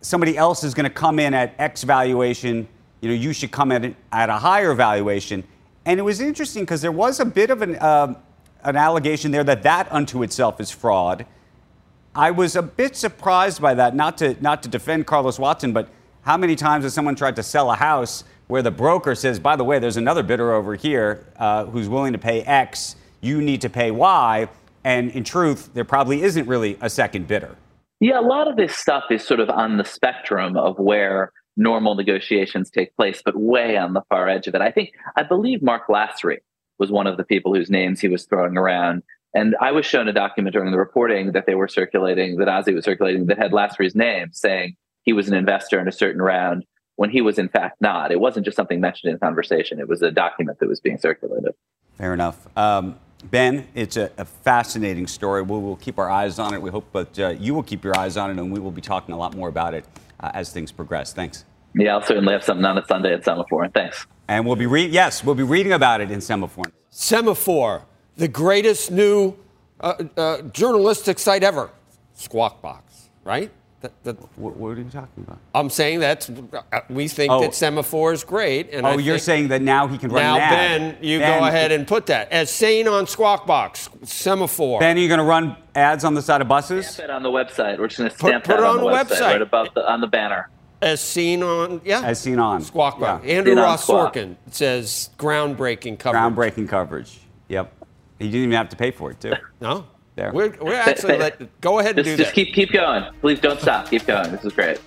somebody 0.00 0.38
else 0.38 0.64
is 0.64 0.72
going 0.72 0.84
to 0.84 0.94
come 0.94 1.18
in 1.18 1.34
at 1.34 1.54
X 1.58 1.82
valuation. 1.82 2.66
You 3.02 3.08
know, 3.10 3.14
you 3.14 3.34
should 3.34 3.50
come 3.50 3.72
at 3.72 3.94
at 4.10 4.30
a 4.30 4.36
higher 4.36 4.72
valuation. 4.72 5.44
And 5.84 5.98
it 5.98 6.02
was 6.02 6.20
interesting 6.20 6.62
because 6.62 6.82
there 6.82 6.92
was 6.92 7.20
a 7.20 7.24
bit 7.24 7.50
of 7.50 7.62
an, 7.62 7.76
uh, 7.76 8.14
an 8.62 8.76
allegation 8.76 9.30
there 9.30 9.44
that 9.44 9.62
that 9.64 9.90
unto 9.92 10.22
itself 10.22 10.60
is 10.60 10.70
fraud. 10.70 11.26
I 12.14 12.30
was 12.30 12.56
a 12.56 12.62
bit 12.62 12.94
surprised 12.94 13.60
by 13.60 13.74
that, 13.74 13.94
not 13.94 14.18
to, 14.18 14.36
not 14.42 14.62
to 14.64 14.68
defend 14.68 15.06
Carlos 15.06 15.38
Watson, 15.38 15.72
but 15.72 15.88
how 16.22 16.36
many 16.36 16.54
times 16.54 16.84
has 16.84 16.94
someone 16.94 17.16
tried 17.16 17.36
to 17.36 17.42
sell 17.42 17.70
a 17.70 17.74
house 17.74 18.24
where 18.46 18.62
the 18.62 18.70
broker 18.70 19.14
says, 19.14 19.38
by 19.38 19.56
the 19.56 19.64
way, 19.64 19.78
there's 19.78 19.96
another 19.96 20.22
bidder 20.22 20.52
over 20.52 20.74
here 20.74 21.24
uh, 21.36 21.64
who's 21.66 21.88
willing 21.88 22.12
to 22.12 22.18
pay 22.18 22.42
X, 22.42 22.96
you 23.20 23.40
need 23.40 23.60
to 23.62 23.70
pay 23.70 23.90
Y, 23.90 24.48
and 24.84 25.10
in 25.12 25.24
truth, 25.24 25.70
there 25.74 25.84
probably 25.84 26.22
isn't 26.22 26.46
really 26.46 26.76
a 26.80 26.90
second 26.90 27.26
bidder. 27.26 27.56
Yeah, 28.00 28.20
a 28.20 28.20
lot 28.20 28.48
of 28.48 28.56
this 28.56 28.76
stuff 28.76 29.04
is 29.10 29.24
sort 29.24 29.40
of 29.40 29.48
on 29.48 29.76
the 29.78 29.84
spectrum 29.84 30.56
of 30.56 30.78
where 30.78 31.32
normal 31.56 31.94
negotiations 31.94 32.70
take 32.70 32.96
place, 32.96 33.22
but 33.24 33.36
way 33.36 33.76
on 33.76 33.92
the 33.92 34.02
far 34.08 34.28
edge 34.28 34.46
of 34.46 34.54
it. 34.54 34.60
I 34.60 34.70
think, 34.70 34.92
I 35.16 35.22
believe 35.22 35.62
Mark 35.62 35.88
Lasry 35.88 36.38
was 36.78 36.90
one 36.90 37.06
of 37.06 37.16
the 37.16 37.24
people 37.24 37.54
whose 37.54 37.70
names 37.70 38.00
he 38.00 38.08
was 38.08 38.24
throwing 38.24 38.56
around. 38.56 39.02
And 39.34 39.56
I 39.60 39.72
was 39.72 39.86
shown 39.86 40.08
a 40.08 40.12
document 40.12 40.54
during 40.54 40.70
the 40.72 40.78
reporting 40.78 41.32
that 41.32 41.46
they 41.46 41.54
were 41.54 41.68
circulating, 41.68 42.36
that 42.36 42.48
OZY 42.48 42.74
was 42.74 42.84
circulating, 42.84 43.26
that 43.26 43.38
had 43.38 43.52
Lasry's 43.52 43.94
name 43.94 44.28
saying 44.32 44.76
he 45.02 45.12
was 45.12 45.28
an 45.28 45.34
investor 45.34 45.80
in 45.80 45.88
a 45.88 45.92
certain 45.92 46.20
round 46.20 46.64
when 46.96 47.10
he 47.10 47.20
was 47.20 47.38
in 47.38 47.48
fact 47.48 47.80
not. 47.80 48.12
It 48.12 48.20
wasn't 48.20 48.44
just 48.44 48.56
something 48.56 48.80
mentioned 48.80 49.12
in 49.12 49.18
conversation, 49.18 49.78
it 49.78 49.88
was 49.88 50.02
a 50.02 50.10
document 50.10 50.58
that 50.58 50.68
was 50.68 50.80
being 50.80 50.98
circulated. 50.98 51.52
Fair 51.96 52.12
enough. 52.12 52.46
Um, 52.56 52.98
Ben, 53.30 53.68
it's 53.74 53.96
a, 53.96 54.10
a, 54.18 54.24
fascinating 54.24 55.06
story. 55.06 55.42
We 55.42 55.56
will 55.58 55.76
keep 55.76 55.98
our 55.98 56.10
eyes 56.10 56.40
on 56.40 56.54
it. 56.54 56.60
We 56.60 56.70
hope 56.70 56.92
that 56.92 57.18
uh, 57.18 57.28
you 57.28 57.54
will 57.54 57.62
keep 57.62 57.84
your 57.84 57.96
eyes 57.96 58.16
on 58.16 58.30
it, 58.30 58.38
and 58.38 58.52
we 58.52 58.58
will 58.58 58.72
be 58.72 58.80
talking 58.80 59.14
a 59.14 59.18
lot 59.18 59.36
more 59.36 59.48
about 59.48 59.74
it 59.74 59.84
as 60.22 60.52
things 60.52 60.72
progress. 60.72 61.12
Thanks. 61.12 61.44
Yeah, 61.74 61.94
I'll 61.94 62.02
certainly 62.02 62.32
have 62.32 62.44
something 62.44 62.64
on 62.64 62.78
a 62.78 62.86
Sunday 62.86 63.14
at 63.14 63.22
Semafor. 63.22 63.72
Thanks. 63.72 64.06
And 64.28 64.46
we'll 64.46 64.56
be 64.56 64.66
re- 64.66 64.86
yes, 64.86 65.24
we'll 65.24 65.34
be 65.34 65.42
reading 65.42 65.72
about 65.72 66.00
it 66.00 66.10
in 66.10 66.20
Semafor. 66.20 66.70
Semafor, 66.90 67.82
the 68.16 68.28
greatest 68.28 68.90
new 68.90 69.34
uh, 69.80 69.94
uh, 70.16 70.42
journalistic 70.42 71.18
site 71.18 71.42
ever. 71.42 71.70
Squawk 72.14 72.60
Box, 72.62 73.10
right? 73.24 73.50
That, 73.82 74.04
that, 74.04 74.38
what, 74.38 74.56
what, 74.56 74.68
are 74.68 74.80
you 74.80 74.84
talking 74.84 75.24
about? 75.24 75.38
I'm 75.52 75.68
saying 75.68 76.00
that 76.00 76.30
uh, 76.30 76.80
we 76.88 77.08
think 77.08 77.32
oh. 77.32 77.40
that 77.40 77.50
Semafor 77.50 78.12
is 78.12 78.22
great. 78.22 78.70
And 78.72 78.86
oh, 78.86 78.90
I 78.90 78.94
you're 78.94 79.18
saying 79.18 79.48
that 79.48 79.60
now 79.60 79.88
he 79.88 79.98
can 79.98 80.10
run 80.10 80.22
now, 80.22 80.36
an 80.36 80.40
ad. 80.40 80.50
Ben, 80.50 81.04
you 81.04 81.18
ben, 81.18 81.40
go 81.40 81.46
ahead 81.48 81.72
and 81.72 81.84
put 81.84 82.06
that 82.06 82.30
as 82.30 82.48
seen 82.48 82.86
on 82.86 83.08
Squawk 83.08 83.44
Box 83.44 83.88
Semafor. 84.04 84.78
Ben, 84.78 84.96
are 84.96 85.00
you 85.00 85.08
going 85.08 85.18
to 85.18 85.24
run 85.24 85.56
ads 85.74 86.04
on 86.04 86.14
the 86.14 86.22
side 86.22 86.40
of 86.40 86.46
buses? 86.46 86.86
Stamp 86.86 87.08
it 87.08 87.10
on 87.10 87.24
the 87.24 87.28
website. 87.28 87.80
We're 87.80 87.88
just 87.88 87.98
going 87.98 88.10
to 88.10 88.16
stamp 88.16 88.44
put, 88.44 88.54
put 88.54 88.60
it 88.60 88.64
on, 88.64 88.78
on 88.78 88.84
the, 88.84 88.90
website, 88.90 89.18
website, 89.18 89.20
right 89.20 89.42
above 89.42 89.68
the 89.74 89.90
on 89.90 90.00
the 90.00 90.06
banner. 90.06 90.48
As 90.80 91.00
seen 91.00 91.42
on, 91.42 91.80
yeah. 91.84 92.02
As 92.02 92.20
seen 92.20 92.38
on. 92.38 92.62
Squawk 92.62 93.00
Box. 93.00 93.24
Yeah. 93.26 93.34
Andrew 93.34 93.56
Ross 93.56 93.84
Sorkin 93.84 94.36
says 94.52 95.10
groundbreaking 95.18 95.98
coverage. 95.98 96.22
Groundbreaking 96.22 96.68
coverage. 96.68 97.18
Yep. 97.48 97.72
He 98.20 98.26
didn't 98.26 98.42
even 98.42 98.52
have 98.52 98.68
to 98.68 98.76
pay 98.76 98.92
for 98.92 99.10
it, 99.10 99.20
too. 99.20 99.32
no. 99.60 99.86
There. 100.14 100.30
We're, 100.32 100.54
we're 100.60 100.74
actually 100.74 101.16
like, 101.18 101.60
go 101.60 101.78
ahead 101.78 101.98
and 101.98 102.04
just, 102.04 102.18
do 102.18 102.22
just 102.22 102.34
that. 102.34 102.44
Just 102.44 102.54
keep 102.54 102.54
keep 102.54 102.72
going. 102.72 103.04
Please 103.20 103.40
don't 103.40 103.60
stop. 103.60 103.88
Keep 103.88 104.06
going. 104.06 104.30
This 104.30 104.44
is 104.44 104.52
great. 104.52 104.78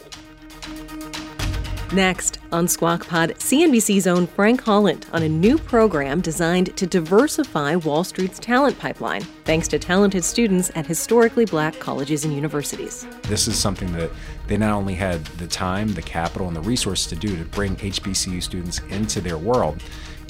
Next 1.93 2.39
on 2.51 2.67
Squawk 2.67 3.07
Pod, 3.07 3.35
CNBC's 3.35 4.05
own 4.05 4.27
Frank 4.27 4.61
Holland 4.61 5.05
on 5.13 5.23
a 5.23 5.29
new 5.29 5.57
program 5.57 6.19
designed 6.19 6.75
to 6.77 6.85
diversify 6.85 7.75
Wall 7.75 8.03
Street's 8.03 8.38
talent 8.38 8.77
pipeline, 8.79 9.21
thanks 9.45 9.67
to 9.69 9.79
talented 9.79 10.25
students 10.25 10.71
at 10.75 10.85
historically 10.85 11.45
black 11.45 11.79
colleges 11.79 12.25
and 12.25 12.33
universities. 12.33 13.07
This 13.23 13.47
is 13.47 13.57
something 13.57 13.93
that 13.93 14.11
they 14.47 14.57
not 14.57 14.73
only 14.73 14.95
had 14.95 15.23
the 15.38 15.47
time, 15.47 15.93
the 15.93 16.01
capital, 16.01 16.47
and 16.47 16.55
the 16.55 16.61
resources 16.61 17.07
to 17.07 17.15
do 17.15 17.38
to 17.38 17.45
bring 17.45 17.75
HBCU 17.75 18.43
students 18.43 18.79
into 18.89 19.21
their 19.21 19.38
world, 19.38 19.81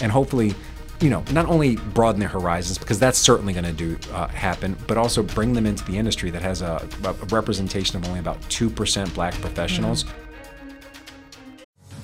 and 0.01 0.12
hopefully 0.12 0.53
you 1.01 1.10
know, 1.10 1.23
not 1.31 1.45
only 1.47 1.75
broaden 1.75 2.19
their 2.19 2.29
horizons 2.29 2.77
because 2.77 2.99
that's 2.99 3.17
certainly 3.17 3.53
going 3.53 3.65
to 3.65 3.73
do 3.73 3.97
uh, 4.13 4.27
happen, 4.27 4.77
but 4.88 4.97
also 4.97 5.21
bring 5.21 5.53
them 5.53 5.65
into 5.65 5.84
the 5.86 5.97
industry 5.97 6.29
that 6.31 6.41
has 6.41 6.62
a, 6.62 6.88
a 7.03 7.13
representation 7.25 7.97
of 7.97 8.08
only 8.08 8.19
about 8.19 8.41
two 8.49 8.69
percent 8.69 9.13
black 9.13 9.34
professionals. 9.41 10.03
Mm-hmm. 10.03 10.21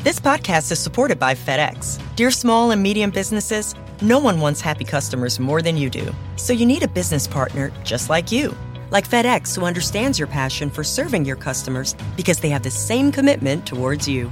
This 0.04 0.20
podcast 0.20 0.72
is 0.72 0.80
supported 0.80 1.20
by 1.20 1.36
FedEx. 1.36 2.02
Dear 2.16 2.32
small 2.32 2.72
and 2.72 2.82
medium 2.82 3.12
businesses, 3.12 3.76
no 4.02 4.18
one 4.18 4.42
wants 4.42 4.60
happy 4.60 4.84
customers 4.84 5.40
more 5.40 5.62
than 5.62 5.78
you 5.78 5.92
do. 5.92 6.12
So 6.38 6.54
you 6.54 6.66
need 6.66 6.82
a 6.82 6.88
business 6.88 7.28
partner 7.28 7.72
just 7.84 8.10
like 8.10 8.32
you, 8.32 8.58
like 8.90 9.08
FedEx, 9.08 9.56
who 9.56 9.64
understands 9.64 10.18
your 10.18 10.28
passion 10.28 10.72
for 10.72 10.84
serving 10.84 11.24
your 11.24 11.36
customers 11.36 11.96
because 12.18 12.40
they 12.40 12.50
have 12.50 12.64
the 12.64 12.72
same 12.72 13.12
commitment 13.12 13.68
towards 13.68 14.08
you. 14.08 14.32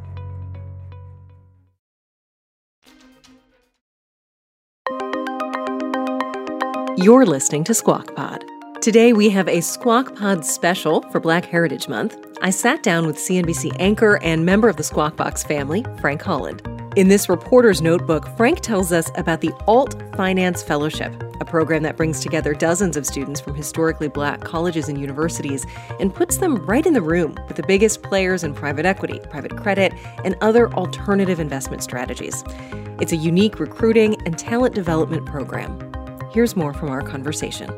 You're 6.97 7.25
listening 7.25 7.63
to 7.63 7.73
Squawk 7.73 8.13
Pod. 8.15 8.43
Today 8.81 9.13
we 9.13 9.29
have 9.29 9.47
a 9.47 9.61
Squawk 9.61 10.13
Pod 10.17 10.43
special 10.43 11.01
for 11.03 11.21
Black 11.21 11.45
Heritage 11.45 11.87
Month. 11.87 12.17
I 12.41 12.49
sat 12.49 12.83
down 12.83 13.07
with 13.07 13.15
CNBC 13.15 13.77
anchor 13.79 14.21
and 14.21 14.45
member 14.45 14.67
of 14.67 14.75
the 14.75 14.83
Squawk 14.83 15.15
Box 15.15 15.41
family, 15.41 15.85
Frank 16.01 16.21
Holland. 16.21 16.61
In 16.97 17.07
this 17.07 17.29
reporter's 17.29 17.81
notebook, 17.81 18.27
Frank 18.35 18.59
tells 18.59 18.91
us 18.91 19.09
about 19.15 19.39
the 19.39 19.53
Alt 19.67 19.95
Finance 20.17 20.63
Fellowship, 20.63 21.13
a 21.39 21.45
program 21.45 21.81
that 21.83 21.95
brings 21.95 22.19
together 22.19 22.53
dozens 22.53 22.97
of 22.97 23.05
students 23.05 23.39
from 23.39 23.55
historically 23.55 24.09
black 24.09 24.41
colleges 24.41 24.89
and 24.89 24.99
universities 24.99 25.65
and 26.01 26.13
puts 26.13 26.37
them 26.37 26.57
right 26.65 26.85
in 26.85 26.93
the 26.93 27.01
room 27.01 27.37
with 27.47 27.55
the 27.55 27.63
biggest 27.63 28.03
players 28.03 28.43
in 28.43 28.53
private 28.53 28.85
equity, 28.85 29.21
private 29.29 29.55
credit, 29.55 29.93
and 30.25 30.35
other 30.41 30.69
alternative 30.73 31.39
investment 31.39 31.81
strategies. 31.81 32.43
It's 32.99 33.13
a 33.13 33.17
unique 33.17 33.61
recruiting 33.61 34.21
and 34.25 34.37
talent 34.37 34.75
development 34.75 35.25
program 35.25 35.90
Here's 36.33 36.55
more 36.55 36.73
from 36.73 36.89
our 36.89 37.01
conversation. 37.01 37.69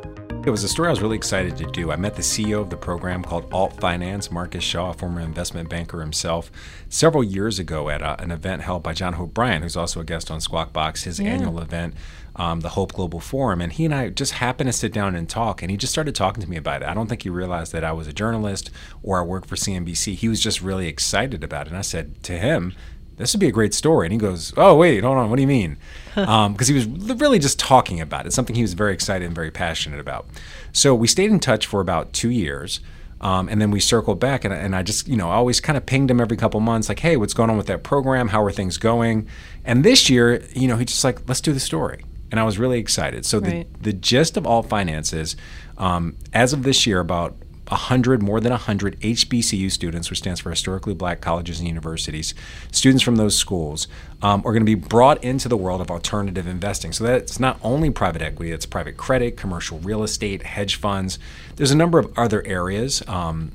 It 0.46 0.50
was 0.50 0.63
a 0.66 0.68
story 0.68 0.89
I 0.89 0.92
was 0.92 1.02
really 1.02 1.16
excited 1.16 1.56
to 1.58 1.66
do. 1.72 1.89
I 1.92 1.96
met 1.96 2.16
the 2.16 2.22
CEO 2.22 2.60
of 2.60 2.70
the 2.70 2.76
program 2.76 3.24
called 3.24 3.48
Alt 3.54 3.80
Finance, 3.80 4.30
Marcus 4.30 4.63
Shaw, 4.63 4.89
a 4.89 4.94
former 4.94 5.22
investment 5.22 5.70
banker 5.70 6.02
himself, 6.02 6.52
several 6.89 7.24
years 7.24 7.60
ago 7.60 7.89
at 7.89 8.02
a, 8.02 8.22
an 8.22 8.30
event 8.30 8.62
held 8.62 8.84
by 8.84 8.94
John 8.94 9.13
Hope 9.13 9.34
Bryant, 9.34 9.63
who's 9.63 9.78
also 9.78 10.02
a 10.02 10.04
guest 10.04 10.30
on 10.30 10.42
Squawk 10.42 10.74
Box, 10.74 11.04
his 11.06 11.20
Yeah. 11.20 11.30
annual 11.30 11.62
event, 11.62 11.94
um, 12.36 12.60
the 12.60 12.70
Hope 12.70 12.92
Global 12.92 13.22
Forum. 13.22 13.62
And 13.62 13.72
he 13.72 13.86
and 13.86 13.96
I 13.96 14.10
just 14.10 14.34
happened 14.34 14.68
to 14.68 14.74
sit 14.74 14.92
down 14.92 15.16
and 15.16 15.30
talk, 15.30 15.62
and 15.62 15.72
he 15.72 15.78
just 15.78 15.94
started 15.94 16.13
talking 16.13 16.44
to 16.44 16.50
me 16.50 16.58
about 16.58 16.82
it. 16.82 16.89
I 16.89 16.94
don't 16.94 17.08
think 17.08 17.24
he 17.24 17.30
realized 17.30 17.72
that 17.72 17.86
I 17.86 17.94
was 17.94 18.08
a 18.08 18.13
journalist 18.13 18.70
or 19.02 19.18
I 19.20 19.24
worked 19.24 19.48
for 19.48 19.56
CNBC. 19.56 20.16
He 20.16 20.28
was 20.28 20.42
just 20.42 20.62
really 20.62 20.88
excited 20.88 21.42
about 21.44 21.68
it. 21.68 21.70
And 21.70 21.78
I 21.78 21.82
said 21.84 22.22
to 22.24 22.38
him, 22.38 22.74
this 23.17 23.34
would 23.34 23.39
be 23.39 23.47
a 23.47 23.52
great 23.52 23.73
story. 23.73 24.06
And 24.08 24.13
he 24.13 24.17
goes, 24.19 24.54
Oh, 24.58 24.76
wait, 24.76 25.04
hold 25.04 25.17
on. 25.17 25.30
What 25.30 25.36
do 25.38 25.41
you 25.41 25.47
mean? 25.47 25.78
Because 26.15 26.67
he 26.67 26.76
was 26.76 26.86
really 26.88 27.39
just 27.39 27.58
talking 27.58 27.99
about 27.99 28.28
it, 28.28 28.34
something 28.34 28.56
he 28.56 28.62
was 28.62 28.73
very 28.76 28.93
excited 28.93 29.26
and 29.26 29.34
very 29.34 29.49
passionate 29.49 29.99
about. 29.99 30.28
So 30.71 30.93
we 30.93 31.08
stayed 31.08 31.32
in 31.32 31.39
touch 31.39 31.65
for 31.65 31.82
about 31.82 32.13
two 32.13 32.30
years. 32.30 32.80
Um, 33.19 33.47
and 33.47 33.62
then 33.62 33.71
we 33.71 33.80
circled 33.80 34.19
back, 34.19 34.43
and, 34.43 34.54
and 34.54 34.76
I 34.76 34.84
just, 34.84 35.08
you 35.08 35.15
know, 35.15 35.30
I 35.32 35.36
always 35.36 35.62
kind 35.62 35.78
of 35.78 35.86
pinged 35.86 36.12
him 36.12 36.19
every 36.19 36.36
couple 36.36 36.60
months, 36.60 36.89
like, 36.89 36.99
hey, 36.99 37.15
what's 37.15 37.34
going 37.34 37.49
on 37.49 37.56
with 37.56 37.67
that 37.67 37.82
program? 37.82 38.28
How 38.28 38.43
are 38.43 38.52
things 38.52 38.78
going? 38.78 39.28
And 39.63 39.86
this 39.86 40.10
year, 40.10 40.43
you 40.54 40.67
know, 40.67 40.76
he 40.76 40.84
just 40.84 41.06
like, 41.06 41.19
let's 41.30 41.39
do 41.39 41.54
the 41.54 41.60
story. 41.62 42.04
And 42.32 42.39
I 42.39 42.43
was 42.43 42.60
really 42.60 42.80
excited. 42.80 43.26
So 43.26 43.39
Right. 43.39 43.65
the, 43.82 43.91
the 43.91 43.93
gist 43.93 44.36
of 44.36 44.45
Alt 44.45 44.67
Finance's, 44.67 45.38
um, 45.78 46.17
as 46.34 46.52
of 46.52 46.63
this 46.63 46.86
year, 46.86 46.99
about 46.99 47.34
100, 47.74 48.22
more 48.22 48.40
than 48.40 48.52
100 48.52 49.00
HBCU 49.00 49.72
students, 49.72 50.10
which 50.10 50.20
stands 50.20 50.40
for 50.40 50.50
Historically 50.50 50.94
Black 50.94 51.22
Colleges 51.22 51.60
and 51.60 51.68
Universities, 51.68 52.34
students 52.72 53.04
from 53.04 53.16
those 53.16 53.36
schools 53.36 53.88
um, 54.22 54.40
are 54.42 54.54
going 54.54 54.62
to 54.62 54.66
be 54.66 54.76
brought 54.76 55.24
into 55.24 55.50
the 55.50 55.58
world 55.58 55.82
of 55.82 55.90
alternative 55.92 56.48
investing. 56.48 56.92
So 56.92 57.04
that's 57.04 57.40
not 57.40 57.60
only 57.62 57.90
private 57.90 58.22
equity, 58.22 58.52
it's 58.52 58.66
private 58.66 58.98
credit, 58.98 59.38
commercial 59.38 59.80
real 59.80 60.04
estate, 60.04 60.44
hedge 60.44 60.76
funds. 60.76 61.20
There's 61.56 61.72
a 61.72 61.78
number 61.78 62.00
of 62.00 62.12
other 62.18 62.46
areas. 62.46 63.02
Um, 63.08 63.52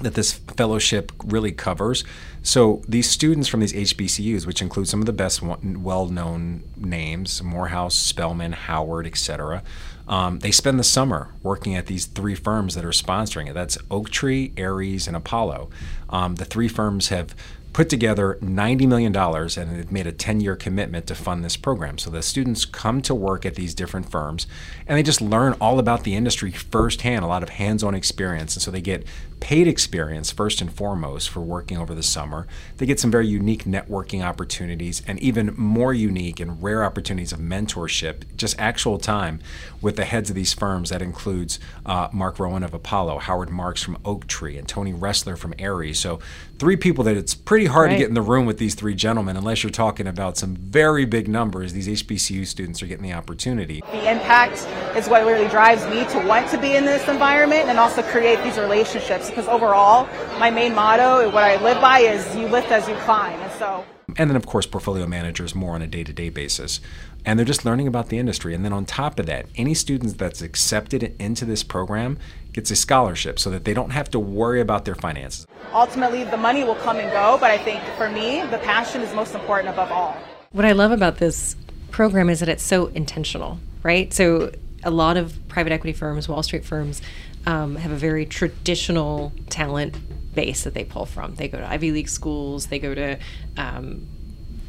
that 0.00 0.14
this 0.14 0.32
fellowship 0.32 1.12
really 1.24 1.52
covers. 1.52 2.04
So 2.42 2.82
these 2.88 3.08
students 3.08 3.48
from 3.48 3.60
these 3.60 3.72
HBCUs, 3.72 4.46
which 4.46 4.62
include 4.62 4.88
some 4.88 5.00
of 5.00 5.06
the 5.06 5.12
best 5.12 5.42
well-known 5.42 6.64
names, 6.76 7.42
Morehouse, 7.42 7.94
Spelman, 7.94 8.52
Howard, 8.52 9.06
etc., 9.06 9.62
um, 10.08 10.40
they 10.40 10.50
spend 10.50 10.78
the 10.78 10.84
summer 10.84 11.28
working 11.42 11.76
at 11.76 11.86
these 11.86 12.06
three 12.06 12.34
firms 12.34 12.74
that 12.74 12.84
are 12.84 12.90
sponsoring 12.90 13.48
it. 13.48 13.54
That's 13.54 13.78
Oak 13.90 14.10
Tree, 14.10 14.52
Ares, 14.58 15.06
and 15.06 15.16
Apollo. 15.16 15.70
Um, 16.10 16.34
the 16.34 16.44
three 16.44 16.68
firms 16.68 17.08
have 17.08 17.36
put 17.72 17.88
together 17.88 18.38
$90 18.42 18.86
million 18.86 19.16
and 19.16 19.76
they've 19.78 19.92
made 19.92 20.06
a 20.06 20.12
10 20.12 20.40
year 20.40 20.56
commitment 20.56 21.06
to 21.06 21.14
fund 21.14 21.44
this 21.44 21.56
program. 21.56 21.98
So 21.98 22.10
the 22.10 22.22
students 22.22 22.64
come 22.64 23.00
to 23.02 23.14
work 23.14 23.46
at 23.46 23.54
these 23.54 23.74
different 23.74 24.10
firms 24.10 24.46
and 24.86 24.98
they 24.98 25.02
just 25.02 25.20
learn 25.20 25.54
all 25.54 25.78
about 25.78 26.04
the 26.04 26.14
industry 26.14 26.50
firsthand, 26.50 27.24
a 27.24 27.28
lot 27.28 27.42
of 27.42 27.50
hands 27.50 27.82
on 27.82 27.94
experience. 27.94 28.54
And 28.54 28.62
so 28.62 28.70
they 28.70 28.82
get 28.82 29.06
paid 29.42 29.66
experience 29.66 30.30
first 30.30 30.60
and 30.60 30.72
foremost 30.72 31.28
for 31.28 31.40
working 31.40 31.76
over 31.76 31.96
the 31.96 32.02
summer. 32.02 32.46
They 32.76 32.86
get 32.86 33.00
some 33.00 33.10
very 33.10 33.26
unique 33.26 33.64
networking 33.64 34.24
opportunities 34.24 35.02
and 35.04 35.18
even 35.18 35.52
more 35.56 35.92
unique 35.92 36.38
and 36.38 36.62
rare 36.62 36.84
opportunities 36.84 37.32
of 37.32 37.40
mentorship, 37.40 38.22
just 38.36 38.54
actual 38.56 38.98
time 38.98 39.40
with 39.80 39.96
the 39.96 40.04
heads 40.04 40.30
of 40.30 40.36
these 40.36 40.54
firms. 40.54 40.90
That 40.90 41.02
includes 41.02 41.58
uh, 41.84 42.08
Mark 42.12 42.38
Rowan 42.38 42.62
of 42.62 42.72
Apollo, 42.72 43.18
Howard 43.18 43.50
Marks 43.50 43.82
from 43.82 43.98
Oaktree, 44.04 44.56
and 44.56 44.68
Tony 44.68 44.92
Ressler 44.92 45.36
from 45.36 45.54
Ares. 45.60 45.98
So 45.98 46.20
three 46.60 46.76
people 46.76 47.02
that 47.02 47.16
it's 47.16 47.34
pretty 47.34 47.66
hard 47.66 47.90
to 47.90 47.96
get 47.96 48.06
in 48.06 48.14
the 48.14 48.22
room 48.22 48.46
with 48.46 48.58
these 48.58 48.76
three 48.76 48.94
gentlemen 48.94 49.36
unless 49.36 49.64
you're 49.64 49.70
talking 49.70 50.06
about 50.06 50.36
some 50.36 50.54
very 50.54 51.04
big 51.04 51.26
numbers. 51.26 51.72
These 51.72 52.04
HBCU 52.04 52.46
students 52.46 52.80
are 52.80 52.86
getting 52.86 53.02
the 53.02 53.14
opportunity. 53.14 53.82
The 53.90 54.08
impact 54.08 54.68
is 54.96 55.08
what 55.08 55.26
really 55.26 55.48
drives 55.48 55.84
me 55.86 56.04
to 56.12 56.24
want 56.28 56.48
to 56.50 56.58
be 56.58 56.76
in 56.76 56.84
this 56.84 57.08
environment 57.08 57.68
and 57.68 57.80
also 57.80 58.02
create 58.04 58.40
these 58.44 58.56
relationships 58.56 59.31
because 59.32 59.48
overall, 59.48 60.06
my 60.38 60.50
main 60.50 60.74
motto, 60.74 61.30
what 61.30 61.44
I 61.44 61.62
live 61.62 61.80
by 61.80 62.00
is 62.00 62.36
you 62.36 62.46
lift 62.46 62.70
as 62.70 62.88
you 62.88 62.94
climb. 62.96 63.38
And 63.40 63.52
so 63.52 63.84
and 64.18 64.28
then 64.28 64.36
of 64.36 64.44
course 64.44 64.66
portfolio 64.66 65.06
managers 65.06 65.54
more 65.54 65.74
on 65.74 65.80
a 65.80 65.86
day-to-day 65.86 66.28
basis 66.28 66.80
and 67.24 67.38
they're 67.38 67.46
just 67.46 67.64
learning 67.64 67.86
about 67.86 68.08
the 68.10 68.18
industry 68.18 68.52
and 68.54 68.62
then 68.62 68.72
on 68.72 68.84
top 68.84 69.18
of 69.18 69.24
that 69.24 69.46
any 69.56 69.72
students 69.72 70.12
that's 70.14 70.42
accepted 70.42 71.14
into 71.18 71.46
this 71.46 71.62
program 71.62 72.18
gets 72.52 72.70
a 72.70 72.76
scholarship 72.76 73.38
so 73.38 73.48
that 73.48 73.64
they 73.64 73.72
don't 73.72 73.90
have 73.90 74.10
to 74.10 74.18
worry 74.18 74.60
about 74.60 74.84
their 74.84 74.96
finances 74.96 75.46
ultimately 75.72 76.24
the 76.24 76.36
money 76.36 76.64
will 76.64 76.74
come 76.76 76.98
and 76.98 77.10
go, 77.10 77.38
but 77.40 77.50
I 77.50 77.58
think 77.58 77.82
for 77.96 78.08
me, 78.08 78.42
the 78.50 78.58
passion 78.58 79.00
is 79.02 79.14
most 79.14 79.34
important 79.34 79.70
above 79.70 79.90
all. 79.90 80.16
What 80.52 80.64
I 80.64 80.72
love 80.72 80.90
about 80.90 81.16
this 81.16 81.56
program 81.90 82.28
is 82.28 82.40
that 82.40 82.48
it's 82.48 82.62
so 82.62 82.86
intentional, 82.88 83.58
right? 83.82 84.12
So 84.12 84.52
a 84.84 84.90
lot 84.90 85.16
of 85.16 85.36
private 85.48 85.72
equity 85.72 85.92
firms, 85.92 86.28
Wall 86.28 86.42
Street 86.42 86.64
firms, 86.64 87.00
um, 87.46 87.76
have 87.76 87.90
a 87.90 87.96
very 87.96 88.26
traditional 88.26 89.32
talent 89.50 89.96
base 90.34 90.64
that 90.64 90.74
they 90.74 90.84
pull 90.84 91.06
from. 91.06 91.34
They 91.34 91.48
go 91.48 91.58
to 91.58 91.68
Ivy 91.68 91.92
League 91.92 92.08
schools, 92.08 92.66
they 92.66 92.78
go 92.78 92.94
to 92.94 93.18
um, 93.56 94.06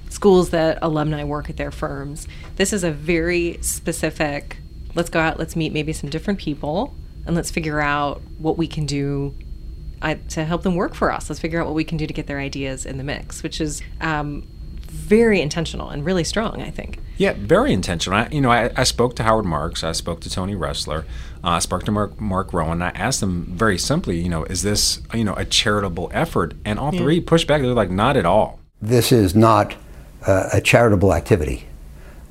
schools 0.09 0.51
that 0.51 0.79
alumni 0.81 1.23
work 1.23 1.49
at 1.49 1.57
their 1.57 1.71
firms. 1.71 2.27
This 2.55 2.73
is 2.73 2.83
a 2.83 2.91
very 2.91 3.57
specific, 3.61 4.57
let's 4.95 5.09
go 5.09 5.19
out, 5.19 5.39
let's 5.39 5.55
meet 5.55 5.73
maybe 5.73 5.93
some 5.93 6.09
different 6.09 6.39
people, 6.39 6.93
and 7.25 7.35
let's 7.35 7.51
figure 7.51 7.79
out 7.79 8.21
what 8.37 8.57
we 8.57 8.67
can 8.67 8.85
do 8.85 9.33
I, 10.01 10.15
to 10.15 10.43
help 10.43 10.63
them 10.63 10.75
work 10.75 10.95
for 10.95 11.11
us. 11.11 11.29
Let's 11.29 11.39
figure 11.39 11.61
out 11.61 11.65
what 11.65 11.75
we 11.75 11.85
can 11.85 11.97
do 11.97 12.05
to 12.05 12.13
get 12.13 12.27
their 12.27 12.39
ideas 12.39 12.85
in 12.85 12.97
the 12.97 13.03
mix, 13.03 13.41
which 13.41 13.61
is 13.61 13.81
um, 14.01 14.45
very 14.93 15.41
intentional 15.41 15.89
and 15.89 16.05
really 16.05 16.23
strong, 16.23 16.61
I 16.61 16.69
think. 16.69 16.99
Yeah, 17.17 17.33
very 17.37 17.73
intentional. 17.73 18.17
I, 18.19 18.27
you 18.31 18.41
know, 18.41 18.51
I, 18.51 18.71
I 18.75 18.83
spoke 18.83 19.15
to 19.17 19.23
Howard 19.23 19.45
Marks. 19.45 19.83
I 19.83 19.91
spoke 19.91 20.21
to 20.21 20.29
Tony 20.29 20.55
Ressler. 20.55 21.03
Uh, 21.43 21.49
I 21.49 21.59
spoke 21.59 21.83
to 21.85 21.91
Mark, 21.91 22.19
Mark 22.21 22.53
Rowan. 22.53 22.81
I 22.81 22.89
asked 22.89 23.19
them 23.19 23.45
very 23.49 23.77
simply, 23.77 24.19
you 24.21 24.29
know, 24.29 24.43
is 24.45 24.61
this, 24.63 25.01
you 25.13 25.23
know, 25.23 25.33
a 25.33 25.45
charitable 25.45 26.09
effort? 26.13 26.53
And 26.63 26.79
all 26.79 26.93
Yeah. 26.93 27.01
three 27.01 27.19
pushed 27.19 27.47
back. 27.47 27.61
They're 27.61 27.73
like, 27.73 27.91
not 27.91 28.15
at 28.17 28.25
all. 28.25 28.59
This 28.81 29.11
is 29.11 29.35
not 29.35 29.75
uh, 30.25 30.49
a 30.53 30.61
charitable 30.61 31.13
activity. 31.13 31.67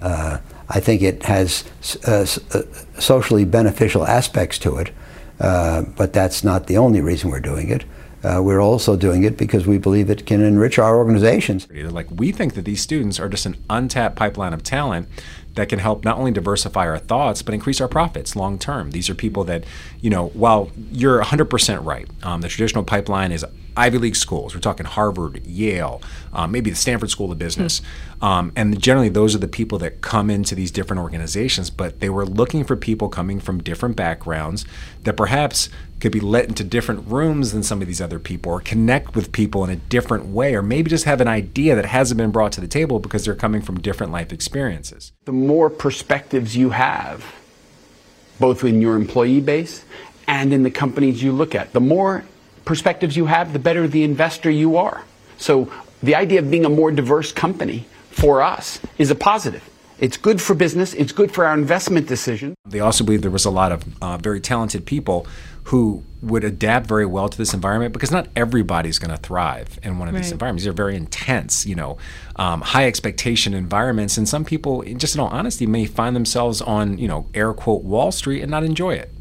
Uh, 0.01 0.39
I 0.69 0.81
think 0.81 1.03
it 1.03 1.23
has 1.25 1.65
uh, 2.07 2.27
uh, 2.55 2.63
socially 2.99 3.45
beneficial 3.45 4.07
aspects 4.07 4.59
to 4.61 4.77
it, 4.79 4.91
uh, 5.39 5.83
but 5.97 6.13
that's 6.13 6.43
not 6.43 6.67
the 6.67 6.79
only 6.79 7.01
reason 7.01 7.31
we're 7.31 7.41
doing 7.41 7.69
it. 7.69 7.85
Uh, 8.25 8.41
we're 8.43 8.61
also 8.61 8.97
doing 8.97 9.25
it 9.25 9.37
because 9.37 9.67
we 9.67 9.79
believe 9.79 10.09
it 10.09 10.27
can 10.27 10.41
enrich 10.43 10.79
our 10.79 10.97
organizations. 10.97 11.69
Like, 11.71 12.07
we 12.11 12.31
think 12.31 12.55
that 12.55 12.65
these 12.65 12.81
students 12.81 13.19
are 13.19 13.29
just 13.29 13.47
an 13.47 13.57
untapped 13.69 14.17
pipeline 14.17 14.53
of 14.53 14.63
talent 14.63 15.09
that 15.55 15.69
can 15.69 15.79
help 15.79 16.05
not 16.05 16.17
only 16.17 16.31
diversify 16.31 16.87
our 16.87 16.99
thoughts, 16.99 17.43
but 17.43 17.53
increase 17.53 17.81
our 17.81 17.89
profits 17.89 18.37
long 18.37 18.59
term. 18.59 18.93
These 18.93 19.11
are 19.11 19.15
people 19.15 19.45
that, 19.45 19.65
you 20.01 20.09
know, 20.09 20.29
while 20.29 20.71
you're 20.91 21.23
100% 21.23 21.85
right, 21.85 22.09
um, 22.23 22.41
the 22.41 22.49
traditional 22.49 22.85
pipeline 22.85 23.33
is 23.33 23.45
Ivy 23.77 23.99
League 23.99 24.17
schools. 24.17 24.55
We're 24.55 24.61
talking 24.61 24.87
Harvard, 24.87 25.45
Yale, 25.47 26.03
um, 26.33 26.53
maybe 26.53 26.71
the 26.71 26.77
Stanford 26.77 27.11
School 27.11 27.33
of 27.33 27.39
Business. 27.39 27.81
Um, 28.21 28.53
and 28.55 28.81
generally, 28.81 29.09
those 29.09 29.35
are 29.35 29.39
the 29.39 29.49
people 29.49 29.79
that 29.79 30.01
come 30.01 30.31
into 30.31 30.55
these 30.55 30.71
different 30.71 31.01
organizations, 31.01 31.71
but 31.71 32.01
they 32.01 32.09
were 32.09 32.27
looking 32.27 32.65
for 32.65 32.77
people 32.77 33.09
coming 33.09 33.41
from 33.41 33.63
different 33.63 33.97
backgrounds 33.97 34.65
that 35.05 35.17
perhaps 35.17 35.69
could 36.03 36.13
be 36.13 36.21
let 36.21 36.49
into 36.49 36.65
different 36.65 37.07
rooms 37.07 37.53
than 37.53 37.63
some 37.63 37.81
of 37.81 37.87
these 37.87 38.01
other 38.01 38.19
people 38.19 38.51
or 38.51 38.61
connect 38.61 39.15
with 39.15 39.31
people 39.31 39.63
in 39.63 39.71
a 39.71 39.77
different 39.77 40.27
way 40.27 40.53
or 40.53 40.61
maybe 40.61 40.91
just 40.91 41.05
have 41.05 41.21
an 41.21 41.29
idea 41.29 41.77
that 41.77 41.87
hasn't 41.87 42.19
been 42.19 42.33
brought 42.33 42.51
to 42.51 42.61
the 42.61 42.67
table 42.67 42.99
because 42.99 43.25
they're 43.25 43.37
coming 43.37 43.63
from 43.63 43.81
different 43.81 44.13
life 44.13 44.33
experiences. 44.33 45.13
the 45.27 45.33
more 45.33 45.71
perspectives 45.71 46.57
you 46.57 46.71
have, 46.71 47.25
both 48.41 48.65
in 48.65 48.83
your 48.83 48.97
employee 48.97 49.41
base 49.41 49.85
and 50.27 50.53
in 50.53 50.65
the 50.65 50.71
companies 50.73 51.23
you 51.23 51.31
look 51.31 51.55
at, 51.55 51.73
the 51.73 51.81
more 51.81 52.25
perspectives 52.65 53.17
you 53.17 53.27
have, 53.27 53.53
the 53.53 53.61
better 53.61 53.87
the 53.87 54.03
investor 54.03 54.51
you 54.51 54.77
are. 54.77 55.05
So 55.39 55.73
the 56.03 56.17
idea 56.17 56.41
of 56.41 56.51
being 56.51 56.65
a 56.65 56.69
more 56.69 56.91
diverse 56.91 57.31
company 57.31 57.87
for 58.11 58.43
us 58.43 58.81
is 58.99 59.13
a 59.13 59.15
positive. 59.15 59.63
It's 60.03 60.17
good 60.17 60.43
for 60.43 60.55
business. 60.55 60.95
It's 60.95 61.13
good 61.13 61.31
for 61.31 61.47
our 61.47 61.55
investment 61.55 62.09
decision. 62.09 62.57
They 62.67 62.81
also 62.81 63.05
believe 63.05 63.23
there 63.23 63.31
was 63.31 63.45
a 63.45 63.51
lot 63.51 63.71
of 63.71 63.85
uh, 64.03 64.17
very 64.17 64.41
talented 64.41 64.85
people 64.85 65.29
who 65.65 66.03
would 66.21 66.43
adapt 66.43 66.89
very 66.89 67.07
well 67.07 67.29
to 67.29 67.39
this 67.39 67.55
environment 67.55 67.93
because 67.93 68.11
not 68.11 68.27
everybody's 68.35 68.99
going 68.99 69.13
to 69.13 69.17
thrive 69.17 69.79
in 69.85 70.01
one 70.01 70.09
of 70.09 70.15
these 70.17 70.33
environments. 70.33 70.65
These 70.65 70.71
are 70.71 70.73
very 70.73 70.97
intense, 70.97 71.67
you 71.67 71.77
know, 71.77 71.99
um, 72.35 72.63
high 72.63 72.89
expectation 72.89 73.55
environments, 73.55 74.19
and 74.19 74.29
some 74.29 74.45
people, 74.45 74.83
just 74.83 75.15
in 75.15 75.21
all 75.21 75.29
honesty, 75.29 75.69
may 75.69 75.87
find 75.87 76.17
themselves 76.17 76.61
on, 76.61 76.99
you 76.99 77.07
know, 77.07 77.27
air 77.33 77.53
quote 77.53 77.85
Wall 77.85 78.11
Street 78.11 78.43
and 78.43 78.51
not 78.51 78.65
enjoy 78.65 78.95
it. 78.95 79.13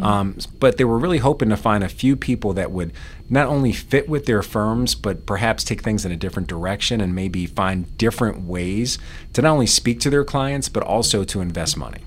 Um, 0.00 0.36
but 0.58 0.76
they 0.76 0.84
were 0.84 0.98
really 0.98 1.18
hoping 1.18 1.48
to 1.50 1.56
find 1.56 1.84
a 1.84 1.88
few 1.88 2.16
people 2.16 2.52
that 2.54 2.72
would 2.72 2.92
not 3.30 3.46
only 3.46 3.72
fit 3.72 4.08
with 4.08 4.26
their 4.26 4.42
firms, 4.42 4.94
but 4.94 5.26
perhaps 5.26 5.64
take 5.64 5.82
things 5.82 6.04
in 6.04 6.12
a 6.12 6.16
different 6.16 6.48
direction 6.48 7.00
and 7.00 7.14
maybe 7.14 7.46
find 7.46 7.96
different 7.96 8.42
ways 8.42 8.98
to 9.32 9.42
not 9.42 9.52
only 9.52 9.66
speak 9.66 10.00
to 10.00 10.10
their 10.10 10.24
clients, 10.24 10.68
but 10.68 10.82
also 10.82 11.24
to 11.24 11.40
invest 11.40 11.76
money. 11.76 12.02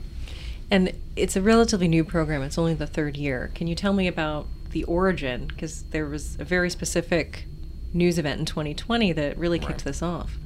And 0.69 0.93
it's 1.15 1.35
a 1.35 1.41
relatively 1.41 1.87
new 1.87 2.03
program. 2.03 2.41
It's 2.41 2.57
only 2.57 2.73
the 2.73 2.87
third 2.87 3.17
year. 3.17 3.51
Can 3.55 3.67
you 3.67 3.75
tell 3.75 3.93
me 3.93 4.07
about 4.07 4.47
the 4.71 4.83
origin? 4.83 5.47
Because 5.47 5.83
there 5.83 6.05
was 6.05 6.37
a 6.39 6.43
very 6.43 6.69
specific 6.69 7.45
news 7.93 8.19
event 8.19 8.39
in 8.39 8.45
2020 8.45 9.13
that 9.13 9.37
really 9.37 9.59
kicked 9.59 9.85
this 9.85 10.01
off. 10.01 10.37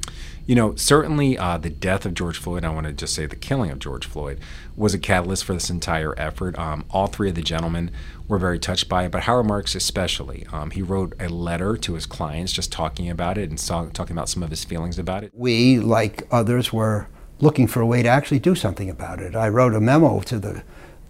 You 0.45 0.55
know, 0.55 0.75
certainly 0.75 1.37
uh, 1.37 1.57
the 1.57 1.69
death 1.69 2.05
of 2.05 2.13
George 2.13 2.37
Floyd, 2.37 2.65
I 2.65 2.69
want 2.69 2.87
to 2.87 2.93
just 2.93 3.13
say 3.13 3.25
the 3.25 3.35
killing 3.35 3.71
of 3.71 3.79
George 3.79 4.05
Floyd, 4.05 4.39
was 4.75 4.93
a 4.93 4.99
catalyst 4.99 5.45
for 5.45 5.53
this 5.53 5.69
entire 5.69 6.17
effort. 6.17 6.57
Um, 6.57 6.85
all 6.89 7.07
three 7.07 7.29
of 7.29 7.35
the 7.35 7.41
gentlemen 7.41 7.91
were 8.27 8.39
very 8.39 8.59
touched 8.59 8.89
by 8.89 9.05
it, 9.05 9.11
but 9.11 9.23
Howard 9.23 9.45
Marks 9.45 9.75
especially. 9.75 10.45
Um, 10.51 10.71
he 10.71 10.81
wrote 10.81 11.13
a 11.19 11.29
letter 11.29 11.77
to 11.77 11.93
his 11.93 12.05
clients 12.05 12.51
just 12.51 12.71
talking 12.71 13.09
about 13.09 13.37
it 13.37 13.49
and 13.49 13.59
saw, 13.59 13.85
talking 13.87 14.15
about 14.15 14.29
some 14.29 14.43
of 14.43 14.49
his 14.49 14.63
feelings 14.65 14.97
about 14.97 15.23
it. 15.23 15.31
We, 15.33 15.79
like 15.79 16.27
others, 16.31 16.73
were 16.73 17.07
looking 17.39 17.67
for 17.67 17.81
a 17.81 17.85
way 17.85 18.03
to 18.03 18.09
actually 18.09 18.39
do 18.39 18.55
something 18.55 18.89
about 18.89 19.19
it. 19.19 19.35
I 19.35 19.49
wrote 19.49 19.73
a 19.73 19.81
memo 19.81 20.21
to 20.21 20.39
the 20.39 20.63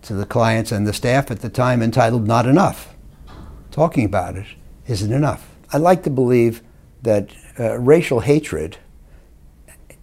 to 0.04 0.14
the 0.16 0.26
clients 0.26 0.72
and 0.72 0.88
the 0.88 0.94
staff 0.94 1.30
at 1.30 1.42
the 1.42 1.50
time 1.50 1.84
entitled 1.84 2.26
Not 2.26 2.48
Enough. 2.48 2.96
Talking 3.70 4.04
about 4.04 4.36
it 4.36 4.48
isn't 4.88 5.14
enough. 5.14 5.56
I 5.72 5.78
like 5.78 6.04
to 6.04 6.10
believe 6.10 6.64
that 7.04 7.30
uh, 7.60 7.78
racial 7.80 8.22
hatred 8.22 8.78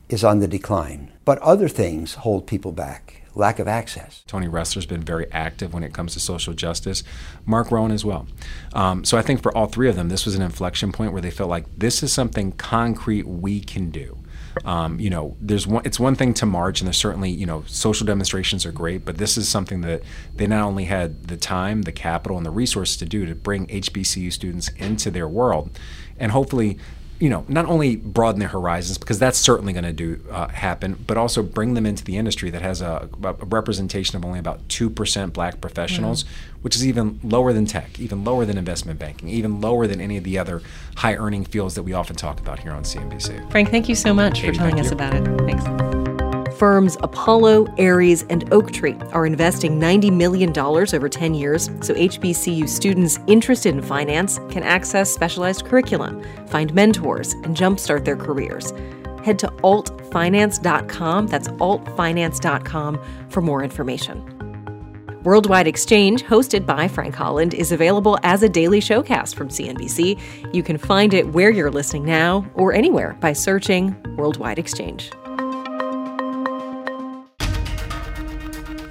is 0.09 0.25
on 0.25 0.39
the 0.39 0.49
decline, 0.49 1.13
but 1.25 1.39
other 1.39 1.69
things 1.69 2.15
hold 2.15 2.47
people 2.47 2.73
back. 2.73 3.23
Lack 3.35 3.61
of 3.61 3.69
access. 3.69 4.25
Tony 4.27 4.49
Ressler's 4.49 4.87
been 4.87 5.03
very 5.03 5.31
active 5.31 5.73
when 5.73 5.85
it 5.85 5.95
comes 5.95 6.15
to 6.15 6.21
social 6.21 6.55
justice. 6.55 7.05
Mark 7.47 7.71
Rowan 7.71 7.93
as 7.93 8.05
well. 8.05 8.27
Um, 8.73 9.05
so 9.05 9.17
I 9.17 9.23
think 9.23 9.43
for 9.43 9.57
all 9.57 9.67
three 9.67 9.89
of 9.89 9.95
them, 9.95 10.09
this 10.09 10.25
was 10.25 10.35
an 10.35 10.43
inflection 10.43 10.91
point 10.91 11.13
where 11.13 11.23
they 11.23 11.31
felt 11.31 11.49
like 11.49 11.67
this 11.77 12.03
is 12.03 12.13
something 12.13 12.51
concrete 12.53 13.29
we 13.29 13.61
can 13.61 13.91
do. 13.91 14.19
Um, 14.65 14.99
you 14.99 15.11
know, 15.11 15.37
there's 15.41 15.67
one. 15.67 15.83
It's 15.85 16.01
one 16.01 16.15
thing 16.15 16.35
to 16.35 16.47
march, 16.47 16.81
and 16.81 16.89
there's 16.89 16.97
certainly 16.97 17.31
you 17.31 17.47
know 17.47 17.63
social 17.67 18.07
demonstrations 18.07 18.67
are 18.67 18.73
great, 18.73 19.05
but 19.05 19.19
this 19.19 19.37
is 19.37 19.49
something 19.49 19.83
that 19.83 20.03
they 20.35 20.47
not 20.47 20.65
only 20.65 20.85
had 20.85 21.29
the 21.29 21.37
time, 21.37 21.83
the 21.83 21.93
capital, 21.93 22.37
and 22.37 22.47
the 22.47 22.51
resources 22.51 22.97
to 22.97 23.05
do 23.05 23.27
to 23.27 23.35
bring 23.35 23.67
HBCU 23.69 24.33
students 24.33 24.69
into 24.77 25.11
their 25.11 25.29
world, 25.29 25.79
and 26.19 26.33
hopefully 26.33 26.79
you 27.21 27.29
know, 27.29 27.45
not 27.49 27.67
only 27.67 27.97
broaden 27.97 28.39
their 28.39 28.49
horizons 28.49 28.99
because 28.99 29.19
that's 29.19 29.39
certainly 29.39 29.73
going 29.73 29.85
to 29.85 29.93
do 29.93 30.21
uh, 30.31 30.49
happen, 30.49 31.03
but 31.07 31.17
also 31.17 31.43
bring 31.43 31.75
them 31.75 31.85
into 31.85 32.05
the 32.05 32.17
industry 32.17 32.51
that 32.51 32.63
has 32.63 32.81
a, 32.81 33.09
a 33.23 33.33
representation 33.47 34.17
of 34.17 34.25
only 34.25 34.39
about 34.39 34.67
two 34.69 34.89
percent 34.89 35.33
black 35.33 35.61
professionals, 35.61 36.25
mm-hmm. 36.25 36.63
which 36.63 36.77
is 36.77 36.87
even 36.87 37.19
lower 37.23 37.53
than 37.53 37.67
tech, 37.67 37.99
even 37.99 38.25
lower 38.25 38.45
than 38.45 38.57
investment 38.57 38.99
banking, 38.99 39.29
even 39.29 39.61
lower 39.61 39.87
than 39.87 40.01
any 40.01 40.17
of 40.17 40.25
the 40.25 40.39
other 40.39 40.63
high-earning 40.97 41.45
fields 41.45 41.75
that 41.75 41.83
we 41.83 41.93
often 41.93 42.15
talk 42.15 42.41
about 42.41 42.61
here 42.61 42.73
on 42.73 42.83
CNBC. 42.83 43.51
Frank, 43.51 43.71
thank 43.71 43.89
you 43.89 43.95
so 43.95 44.15
much 44.15 44.41
Katie, 44.41 44.53
for 44.53 44.59
telling 44.59 44.81
us 44.81 44.87
you. 44.87 44.93
about 44.93 45.15
it. 45.15 45.25
Thanks. 45.41 46.08
Firms 46.59 46.97
Apollo, 47.05 47.69
Ares, 47.79 48.25
and 48.25 48.53
Oaktree 48.53 48.97
are 49.13 49.27
investing 49.27 49.79
$90 49.79 50.13
million 50.13 50.59
over 50.59 51.09
10 51.09 51.35
years 51.35 51.67
so 51.81 51.95
HBCU 51.95 52.69
students 52.69 53.21
interested 53.29 53.77
in 53.77 53.81
finance 53.81 54.41
can 54.51 54.65
access 54.65 55.13
specialized 55.13 55.65
curriculum, 55.67 56.21
find 56.49 56.75
mentors, 56.75 57.35
and 57.45 57.57
jumpstart 57.57 58.05
their 58.05 58.17
careers. 58.17 58.73
Head 59.25 59.39
to 59.39 59.47
altfinance.com, 59.63 61.27
that's 61.29 61.49
altfinance.com, 61.49 63.29
for 63.29 63.41
more 63.41 63.63
information. 63.63 64.35
Worldwide 65.23 65.69
Exchange, 65.69 66.25
hosted 66.25 66.67
by 66.67 66.89
Frank 66.89 67.15
Holland, 67.15 67.55
is 67.55 67.71
available 67.71 68.19
as 68.25 68.43
a 68.43 68.49
daily 68.49 68.81
showcast 68.81 69.37
from 69.37 69.49
CNBC. 69.49 70.53
You 70.53 70.63
can 70.65 70.79
find 70.79 71.15
it 71.15 71.29
where 71.29 71.51
you're 71.51 71.71
listening 71.71 72.05
now 72.05 72.51
or 72.55 72.73
anywhere 72.73 73.17
by 73.21 73.33
searching 73.33 73.95
Worldwide 74.17 74.59
Exchange. 74.59 75.13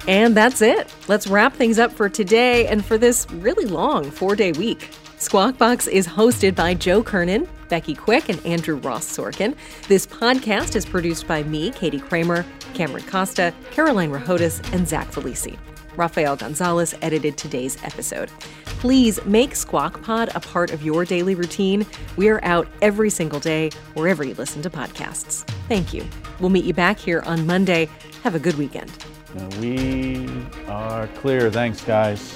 And 0.08 0.34
that's 0.34 0.62
it. 0.62 0.92
Let's 1.06 1.26
wrap 1.26 1.54
things 1.54 1.78
up 1.78 1.92
for 1.92 2.08
today 2.08 2.66
and 2.66 2.82
for 2.82 2.96
this 2.96 3.30
really 3.30 3.66
long 3.66 4.10
four 4.10 4.34
day 4.34 4.52
week. 4.52 4.90
Squawk 5.18 5.58
Box 5.58 5.86
is 5.86 6.08
hosted 6.08 6.54
by 6.54 6.72
Joe 6.72 7.02
Kernan, 7.02 7.46
Becky 7.68 7.94
Quick, 7.94 8.30
and 8.30 8.44
Andrew 8.46 8.76
Ross 8.76 9.04
Sorkin. 9.04 9.54
This 9.86 10.06
podcast 10.06 10.76
is 10.76 10.86
produced 10.86 11.28
by 11.28 11.42
me, 11.42 11.72
Katie 11.72 12.00
Kramer, 12.00 12.46
Cameron 12.72 13.04
Costa, 13.04 13.52
Caroline 13.70 14.10
Rahotis, 14.10 14.72
and 14.72 14.88
Zach 14.88 15.10
Felici. 15.10 15.58
Rafael 15.96 16.36
Gonzalez 16.36 16.94
edited 17.02 17.36
today's 17.36 17.76
episode. 17.84 18.30
Please 18.64 19.22
make 19.26 19.54
Squawk 19.56 20.00
Pod 20.00 20.30
a 20.34 20.40
part 20.40 20.70
of 20.70 20.82
your 20.82 21.04
daily 21.04 21.34
routine. 21.34 21.84
We 22.16 22.28
are 22.28 22.42
out 22.44 22.66
every 22.80 23.10
single 23.10 23.40
day, 23.40 23.70
wherever 23.92 24.24
you 24.24 24.34
listen 24.34 24.62
to 24.62 24.70
podcasts. 24.70 25.42
Thank 25.68 25.92
you. 25.92 26.06
We'll 26.40 26.50
meet 26.50 26.64
you 26.64 26.72
back 26.72 26.98
here 26.98 27.20
on 27.26 27.44
Monday. 27.44 27.90
Have 28.22 28.36
a 28.36 28.38
good 28.38 28.54
weekend. 28.54 28.90
And 29.38 29.54
we 29.54 30.26
are 30.66 31.06
clear. 31.08 31.50
Thanks, 31.50 31.80
guys. 31.82 32.34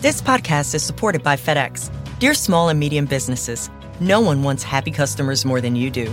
This 0.00 0.20
podcast 0.20 0.74
is 0.74 0.82
supported 0.82 1.22
by 1.22 1.36
FedEx. 1.36 1.90
Dear 2.18 2.34
small 2.34 2.68
and 2.70 2.80
medium 2.80 3.04
businesses, 3.04 3.70
no 4.00 4.20
one 4.20 4.42
wants 4.42 4.62
happy 4.62 4.90
customers 4.90 5.44
more 5.44 5.60
than 5.60 5.76
you 5.76 5.90
do. 5.90 6.12